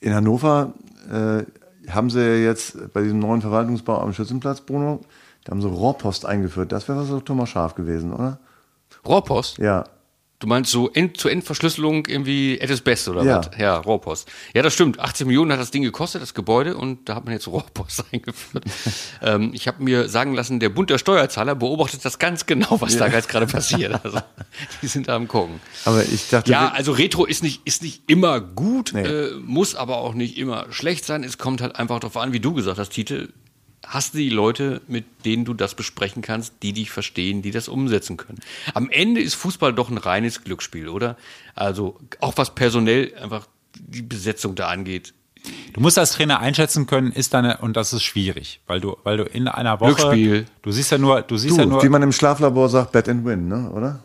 [0.00, 0.74] in Hannover
[1.10, 1.44] äh,
[1.90, 5.00] haben sie ja jetzt bei diesem neuen Verwaltungsbau am Schützenplatz, Bruno,
[5.44, 6.72] da haben sie Rohrpost eingeführt.
[6.72, 8.38] Das wäre was für Thomas Schaf gewesen, oder?
[9.06, 9.58] Rohrpost?
[9.58, 9.84] Ja.
[10.40, 13.38] Du meinst so End zu Endverschlüsselung irgendwie etwas Best oder Ja.
[13.38, 13.50] was?
[13.58, 14.26] Ja, Rohrpost.
[14.54, 14.98] Ja, das stimmt.
[14.98, 18.64] 18 Millionen hat das Ding gekostet, das Gebäude, und da hat man jetzt Rohrpost eingeführt.
[19.22, 22.96] ähm, ich habe mir sagen lassen, der Bund der Steuerzahler beobachtet das ganz genau, was
[22.96, 24.02] da jetzt gerade passiert.
[24.02, 24.18] Also,
[24.82, 25.60] die sind da am gucken.
[25.84, 29.02] Aber ich dachte, Ja, also Retro ist nicht, ist nicht immer gut, Nee.
[29.02, 31.22] äh, muss aber auch nicht immer schlecht sein.
[31.22, 33.28] Es kommt halt einfach darauf an, wie du gesagt hast, Titel.
[33.86, 37.68] Hast du die Leute, mit denen du das besprechen kannst, die dich verstehen, die das
[37.68, 38.38] umsetzen können?
[38.74, 41.16] Am Ende ist Fußball doch ein reines Glücksspiel, oder?
[41.54, 45.14] Also auch was personell einfach die Besetzung da angeht.
[45.72, 49.16] Du musst als Trainer einschätzen können, ist deine, und das ist schwierig, weil du, weil
[49.16, 50.46] du in einer Woche, Glücksspiel.
[50.60, 53.08] du siehst ja nur, du siehst du, ja nur, wie man im Schlaflabor sagt, Bet
[53.08, 53.70] and Win, ne?
[53.70, 54.02] oder?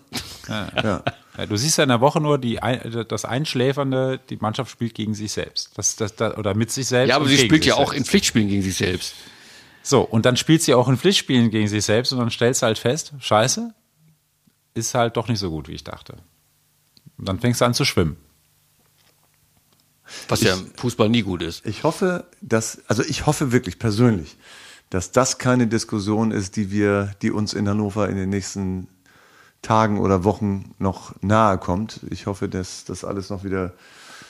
[0.47, 1.03] Ja.
[1.38, 2.59] Ja, du siehst ja in der Woche nur die,
[3.07, 5.71] das Einschläfernde, die Mannschaft spielt gegen sich selbst.
[5.76, 7.09] Das, das, das, oder mit sich selbst.
[7.09, 8.09] Ja, aber sie spielt ja auch in selbst.
[8.09, 9.15] Pflichtspielen gegen sich selbst.
[9.88, 12.65] So, und dann spielt sie auch in Pflichtspielen gegen sich selbst und dann stellst du
[12.65, 13.71] halt fest, scheiße,
[14.73, 16.17] ist halt doch nicht so gut, wie ich dachte.
[17.19, 18.17] Und dann fängst du an zu schwimmen.
[20.27, 21.63] Was ja im Fußball nie gut ist.
[21.67, 24.38] Ich hoffe, dass, also ich hoffe wirklich persönlich,
[24.89, 28.88] dass das keine Diskussion ist, die wir, die uns in Hannover in den nächsten
[29.61, 31.99] Tagen oder Wochen noch nahe kommt.
[32.09, 33.73] Ich hoffe, dass das alles noch wieder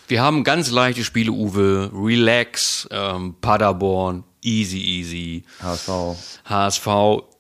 [0.10, 1.92] Wir haben ganz leichte Spiele, Uwe.
[1.94, 5.44] Relax, ähm, Paderborn, easy, easy.
[5.62, 5.90] HSV.
[6.46, 6.88] HSV,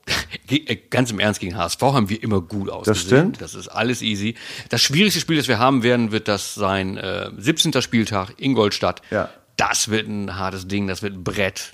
[0.50, 3.06] äh, ganz im Ernst, gegen HSV haben wir immer gut ausgesehen.
[3.06, 3.42] stimmt.
[3.42, 4.36] Das ist alles easy.
[4.70, 7.82] Das schwierigste Spiel, das wir haben werden, wird das sein, äh, 17.
[7.82, 9.02] Spieltag, Ingolstadt.
[9.12, 9.30] Ja.
[9.58, 11.74] Das wird ein hartes Ding, das wird ein Brett.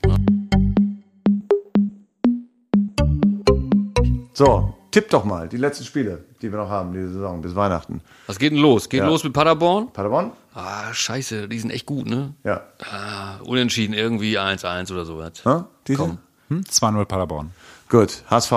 [4.34, 8.02] So, tipp doch mal die letzten Spiele, die wir noch haben, diese Saison bis Weihnachten.
[8.28, 8.90] Was geht denn los?
[8.90, 9.08] Geht Ja.
[9.08, 9.92] los mit Paderborn?
[9.92, 10.32] Paderborn?
[10.54, 12.34] Ah, scheiße, die sind echt gut, ne?
[12.44, 12.62] Ja.
[12.92, 15.44] Ah, unentschieden, irgendwie 1-1 oder sowas.
[15.46, 15.68] Ha?
[15.88, 16.04] Dieter?
[16.04, 16.18] Komm.
[16.50, 16.62] Hm?
[16.70, 17.52] 2-0 Paderborn.
[17.90, 18.52] Gut, HSV.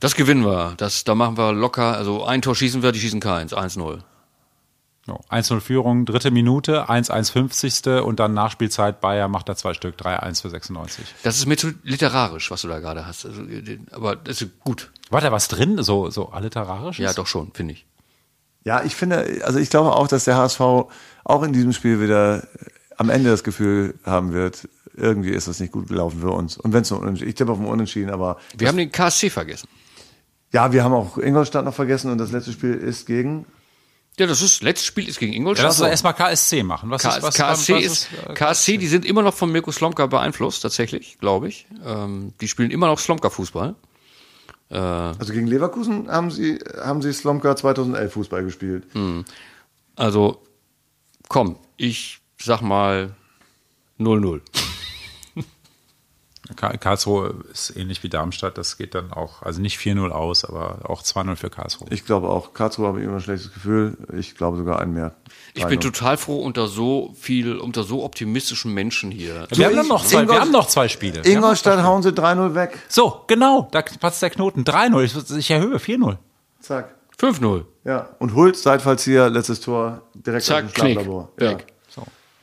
[0.00, 0.74] Das gewinnen wir.
[0.76, 1.96] Das, da machen wir locker.
[1.96, 3.52] Also ein Tor schießen wir, die schießen keins.
[3.54, 4.00] 1-0.
[5.06, 8.02] So, 1-0 Führung, dritte Minute, 1-1 50.
[8.04, 11.04] und dann Nachspielzeit, Bayer macht da zwei Stück, 3-1 für 96.
[11.22, 13.24] Das ist mir zu literarisch, was du da gerade hast.
[13.24, 14.90] Also, den- aber das ist gut.
[15.10, 16.98] War da was drin, so, so alliterarisch?
[16.98, 17.86] Ja, doch schon, finde ich.
[18.66, 22.42] Ja, ich finde, also ich glaube auch, dass der HSV auch in diesem Spiel wieder
[22.42, 22.46] äh,
[22.96, 26.56] am Ende das Gefühl haben wird, irgendwie ist das nicht gut gelaufen für uns.
[26.56, 29.30] Und wenn es nur unentschieden, ich tippe auf ein Unentschieden, aber Wir haben den KSC
[29.30, 29.68] vergessen.
[30.52, 33.46] ja, wir haben auch Ingolstadt noch vergessen und das letzte Spiel ist gegen
[34.18, 35.66] Ja, das ist, letztes Spiel ist gegen Ja, Ingolstadt.
[35.68, 36.90] lass uns erstmal KSC machen.
[36.90, 39.70] Was KS, ist, was, KSC, was ist, äh, KSC, die sind immer noch von Mirko
[39.70, 41.66] Slomka beeinflusst, tatsächlich, glaube ich.
[41.84, 43.76] Ähm, die spielen immer noch Slomka-Fußball.
[44.68, 48.84] Also gegen Leverkusen haben sie, haben sie Slomka 2011 Fußball gespielt.
[49.94, 50.42] Also,
[51.28, 53.14] komm, ich sag mal
[53.98, 54.40] 0-0.
[56.54, 60.88] Ka- Karlsruhe ist ähnlich wie Darmstadt, das geht dann auch, also nicht 4-0 aus, aber
[60.88, 61.88] auch 2-0 für Karlsruhe.
[61.90, 63.96] Ich glaube auch, Karlsruhe habe ich immer ein schlechtes Gefühl.
[64.16, 65.14] Ich glaube sogar einen mehr.
[65.54, 65.82] Ich bin 3-0.
[65.82, 69.48] total froh unter so viel, unter so optimistischen Menschen hier.
[69.50, 71.22] wir, haben noch zwei, wir haben noch zwei Spiele.
[71.24, 72.78] Ingolstadt hauen sie 3-0 weg.
[72.88, 74.62] So, genau, da passt der Knoten.
[74.64, 76.16] 3-0, ich, erhöhe 4-0.
[76.60, 76.94] Zack.
[77.18, 77.64] 5-0.
[77.84, 78.10] Ja.
[78.18, 80.92] Und Hult, Seitfallzieher, letztes Tor, direkt aus Zack, dem Knick.
[80.94, 81.32] Schlaflabor.
[81.40, 81.56] Ja.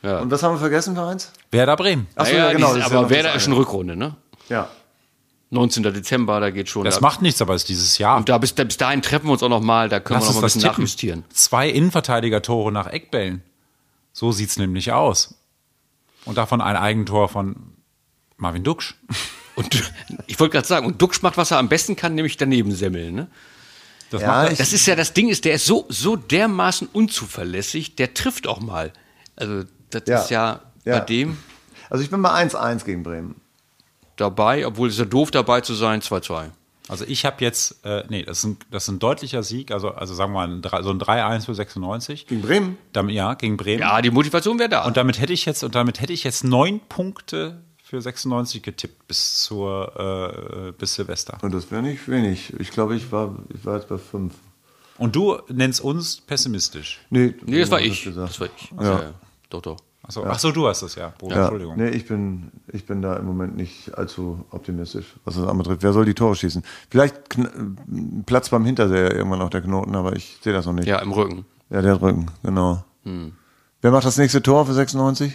[0.04, 0.18] Ja.
[0.20, 1.32] Und was haben wir vergessen, Vereins?
[1.50, 2.06] Werder Bremen.
[2.14, 2.74] Ach so, Naja, ja, genau.
[2.74, 3.52] die, das ist ja aber noch Werder ist schon.
[3.54, 4.14] Rückrunde, ne?
[4.48, 4.68] Ja.
[5.50, 5.82] 19.
[5.84, 6.84] Dezember, da geht schon.
[6.84, 8.16] Das da, macht nichts, aber es ist dieses Jahr.
[8.16, 10.34] und da bis, bis dahin treffen wir uns auch noch mal, da können Lass wir
[10.34, 10.74] noch uns mal ein das bisschen tippen.
[10.82, 11.24] nachjustieren.
[11.32, 13.42] Zwei Innenverteidiger-Tore nach Eckbällen.
[14.12, 15.34] So sieht's nämlich aus.
[16.24, 17.56] Und davon ein Eigentor von
[18.36, 18.94] Marvin Duksch.
[19.56, 19.92] Und
[20.26, 23.14] ich wollte gerade sagen, und Duxch macht, was er am besten kann, nämlich daneben semmeln,
[23.14, 23.28] ne?
[24.10, 24.56] Das Ja, macht er.
[24.56, 28.58] Das ist ja das Ding, ist, der ist so, so dermaßen unzuverlässig, der trifft auch
[28.58, 28.92] mal.
[29.36, 29.62] Also,
[29.94, 30.20] das Ja.
[30.20, 30.98] ist ja, Ja.
[30.98, 31.38] bei dem
[31.90, 33.40] Also ich bin bei 1-1 gegen Bremen.
[34.16, 36.50] dabei, obwohl es ja doof dabei zu sein, 2-2.
[36.86, 39.90] Also ich habe jetzt, äh, nee, das ist, ein, das ist ein deutlicher Sieg, also,
[39.92, 42.26] also sagen wir mal ein, drei- so ein 3-1 für 96.
[42.26, 42.78] Gegen Bremen?
[42.92, 43.80] Damit, ja, gegen Bremen.
[43.80, 44.84] Ja, die Motivation wäre da.
[44.84, 49.08] Und damit hätte ich jetzt, und damit hätte ich jetzt neun Punkte für 96 getippt
[49.08, 51.38] bis zur äh, bis Silvester.
[51.42, 52.52] Und das wäre nicht wenig.
[52.58, 54.34] Ich glaube, ich war, ich war jetzt bei 5.
[54.98, 57.00] Und du nennst uns pessimistisch.
[57.10, 58.04] Nee, nee, das war ich.
[58.14, 58.70] Das war ich.
[58.78, 58.82] Ja.
[59.00, 59.14] Ja.
[59.50, 59.76] Doch, doch.
[60.06, 61.76] Achso, ach so, du hast das ja, Bruder, Ja, Entschuldigung.
[61.76, 65.82] nee, ich bin, ich bin da im Moment nicht allzu optimistisch, was das anbetrifft.
[65.82, 66.62] Wer soll die Tore schießen?
[66.90, 67.74] Vielleicht kn-
[68.26, 70.86] Platz beim Hinterseher irgendwann noch der Knoten, aber ich sehe das noch nicht.
[70.86, 71.46] Ja, im Rücken.
[71.70, 72.84] Ja, der Rücken, genau.
[73.04, 73.32] Hm.
[73.80, 75.32] Wer macht das nächste Tor für 96?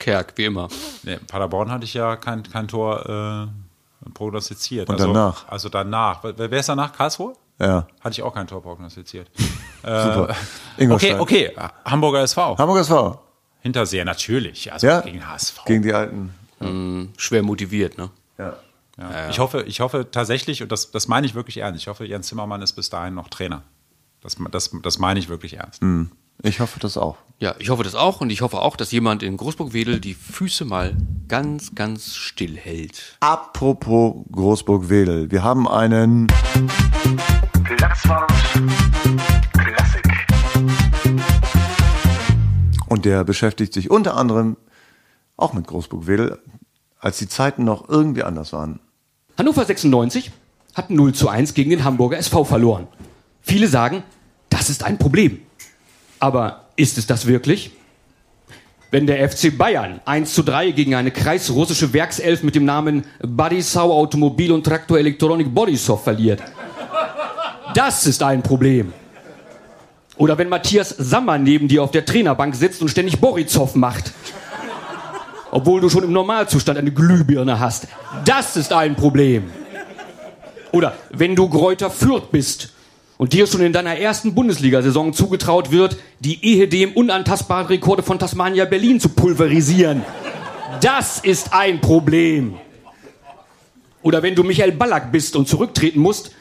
[0.00, 0.68] Kerk, wie immer.
[1.04, 4.88] Nee, Paderborn hatte ich ja kein, kein Tor äh, prognostiziert.
[4.88, 5.48] Und also, danach?
[5.48, 6.24] Also danach.
[6.24, 6.92] Wer, wer ist danach?
[6.92, 7.34] Karlsruhe?
[7.60, 7.86] Ja.
[8.00, 9.30] Hatte ich auch kein Tor prognostiziert.
[9.82, 10.22] Super.
[10.30, 10.34] Okay,
[10.78, 11.20] Ingolstadt.
[11.20, 11.52] okay.
[11.84, 12.58] Hamburger SV.
[12.58, 13.18] Hamburger SV.
[13.64, 14.70] Hinterseher, natürlich.
[14.72, 15.00] Also Ja.
[15.00, 15.64] gegen HSV.
[15.64, 16.34] Gegen die alten.
[17.16, 18.10] Schwer motiviert, ne?
[18.38, 18.56] Ja.
[18.98, 19.28] ja.
[19.30, 22.26] Ich, hoffe, ich hoffe tatsächlich, und das, das meine ich wirklich ernst, ich hoffe, Jens
[22.28, 23.62] Zimmermann ist bis dahin noch Trainer.
[24.20, 25.82] Das, das, das meine ich wirklich ernst.
[26.42, 27.16] Ich hoffe das auch.
[27.38, 30.64] Ja, ich hoffe das auch und ich hoffe auch, dass jemand in Großburg-Wedel die Füße
[30.64, 30.94] mal
[31.28, 33.16] ganz, ganz still hält.
[33.20, 35.30] Apropos Großburg-Wedel.
[35.30, 36.26] Wir haben einen
[37.64, 38.32] Platzwart
[43.04, 44.56] der beschäftigt sich unter anderem
[45.36, 46.38] auch mit Großburg-Wedel,
[46.98, 48.80] als die Zeiten noch irgendwie anders waren.
[49.36, 50.30] Hannover 96
[50.74, 52.86] hat 0 zu 1 gegen den Hamburger SV verloren.
[53.42, 54.02] Viele sagen,
[54.48, 55.40] das ist ein Problem.
[56.18, 57.72] Aber ist es das wirklich?
[58.90, 63.92] Wenn der FC Bayern 1 zu 3 gegen eine kreisrussische Werkself mit dem Namen Badisau
[63.92, 66.40] Automobil und Traktor Elektronik Borisov verliert.
[67.74, 68.92] Das ist ein Problem.
[70.16, 74.12] Oder wenn Matthias Sammer neben dir auf der Trainerbank sitzt und ständig Borisov macht.
[75.50, 77.88] Obwohl du schon im Normalzustand eine Glühbirne hast.
[78.24, 79.50] Das ist ein Problem.
[80.72, 82.72] Oder wenn du Gräuter Fürth bist
[83.16, 88.64] und dir schon in deiner ersten Bundesliga-Saison zugetraut wird, die ehedem unantastbaren Rekorde von Tasmania
[88.64, 90.02] Berlin zu pulverisieren.
[90.80, 92.54] Das ist ein Problem.
[94.02, 96.32] Oder wenn du Michael Ballack bist und zurücktreten musst,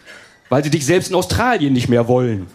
[0.50, 2.48] weil sie dich selbst in Australien nicht mehr wollen.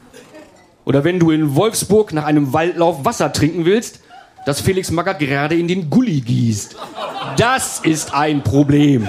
[0.89, 4.01] Oder wenn du in Wolfsburg nach einem Waldlauf Wasser trinken willst,
[4.47, 6.77] das Felix Magath gerade in den Gully gießt.
[7.37, 9.07] Das ist ein Problem.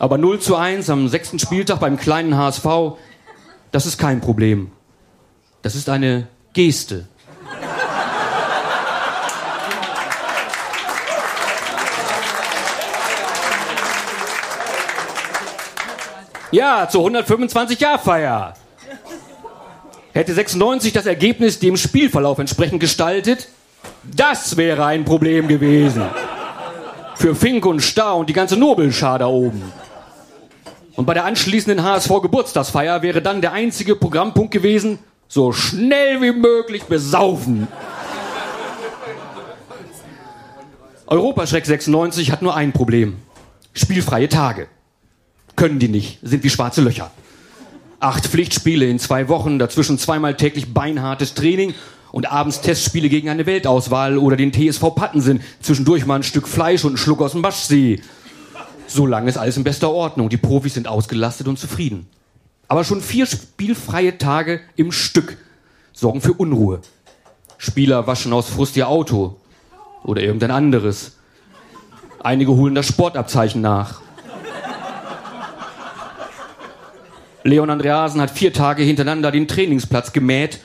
[0.00, 2.66] Aber 0 zu 1 am sechsten Spieltag beim kleinen HSV,
[3.70, 4.72] das ist kein Problem.
[5.62, 7.06] Das ist eine Geste.
[16.50, 18.54] Ja, zur 125-Jahr-Feier.
[20.18, 23.46] Hätte 96 das Ergebnis dem Spielverlauf entsprechend gestaltet,
[24.02, 26.02] das wäre ein Problem gewesen.
[27.14, 29.62] Für Fink und Star und die ganze Nobelschar da oben.
[30.96, 34.98] Und bei der anschließenden HSV-Geburtstagsfeier wäre dann der einzige Programmpunkt gewesen,
[35.28, 37.68] so schnell wie möglich besaufen.
[41.06, 43.18] Europaschreck 96 hat nur ein Problem.
[43.72, 44.66] Spielfreie Tage.
[45.54, 47.12] Können die nicht, sind wie schwarze Löcher.
[48.00, 51.74] Acht Pflichtspiele in zwei Wochen, dazwischen zweimal täglich beinhartes Training
[52.12, 55.40] und abends Testspiele gegen eine Weltauswahl oder den TSV Pattensen.
[55.60, 58.00] Zwischendurch mal ein Stück Fleisch und einen Schluck aus dem Waschsee.
[58.86, 60.28] Solange ist alles in bester Ordnung.
[60.28, 62.06] Die Profis sind ausgelastet und zufrieden.
[62.68, 65.36] Aber schon vier spielfreie Tage im Stück
[65.92, 66.80] sorgen für Unruhe.
[67.56, 69.36] Spieler waschen aus Frust ihr Auto
[70.04, 71.16] oder irgendein anderes.
[72.20, 74.00] Einige holen das Sportabzeichen nach.
[77.44, 80.60] Leon Andreasen hat vier Tage hintereinander den Trainingsplatz gemäht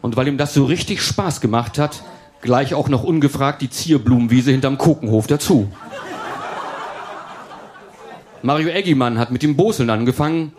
[0.00, 2.02] und weil ihm das so richtig Spaß gemacht hat,
[2.40, 5.68] gleich auch noch ungefragt die Zierblumenwiese hinterm Kokenhof dazu.
[8.42, 10.52] Mario Eggimann hat mit dem Boseln angefangen,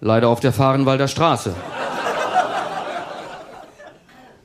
[0.00, 1.54] leider auf der Fahrenwalder Straße.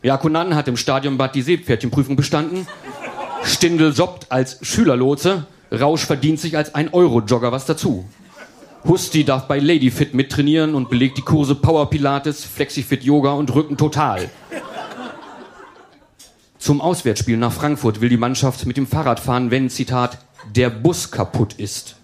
[0.01, 2.65] Jakunan hat im Stadion Bad die Seepferdchenprüfung bestanden.
[3.43, 5.45] Stindl jobbt als Schülerlotse.
[5.71, 8.05] Rausch verdient sich als 1-Euro-Jogger was dazu.
[8.87, 13.77] Husti darf bei Ladyfit mittrainieren und belegt die Kurse Power Pilates, Flexifit Yoga und Rücken
[13.77, 14.29] total.
[16.57, 20.17] Zum Auswärtsspiel nach Frankfurt will die Mannschaft mit dem Fahrrad fahren, wenn, Zitat,
[20.55, 21.95] der Bus kaputt ist.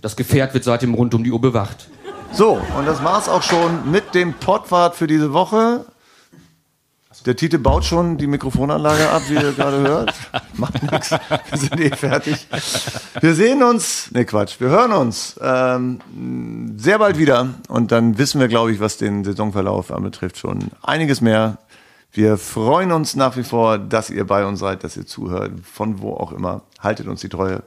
[0.00, 1.88] Das Gefährt wird seitdem rund um die Uhr bewacht.
[2.32, 5.86] So, und das war's auch schon mit dem Pottwart für diese Woche.
[7.24, 10.14] Der Tite baut schon die Mikrofonanlage ab, wie ihr gerade hört.
[10.54, 11.10] Macht nichts.
[11.10, 12.46] Wir sind eh fertig.
[13.20, 17.54] Wir sehen uns, ne Quatsch, wir hören uns ähm, sehr bald wieder.
[17.68, 21.58] Und dann wissen wir, glaube ich, was den Saisonverlauf anbetrifft, schon einiges mehr.
[22.12, 26.00] Wir freuen uns nach wie vor, dass ihr bei uns seid, dass ihr zuhört, von
[26.00, 26.62] wo auch immer.
[26.80, 27.62] Haltet uns die Treue.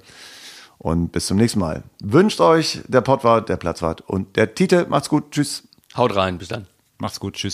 [0.78, 1.84] Und bis zum nächsten Mal.
[2.02, 4.88] Wünscht euch der Pottwart, der Platzwart und der Tite.
[4.90, 5.32] Macht's gut.
[5.32, 5.64] Tschüss.
[5.96, 6.68] Haut rein, bis dann.
[7.00, 7.54] Macht's gut, tschüss.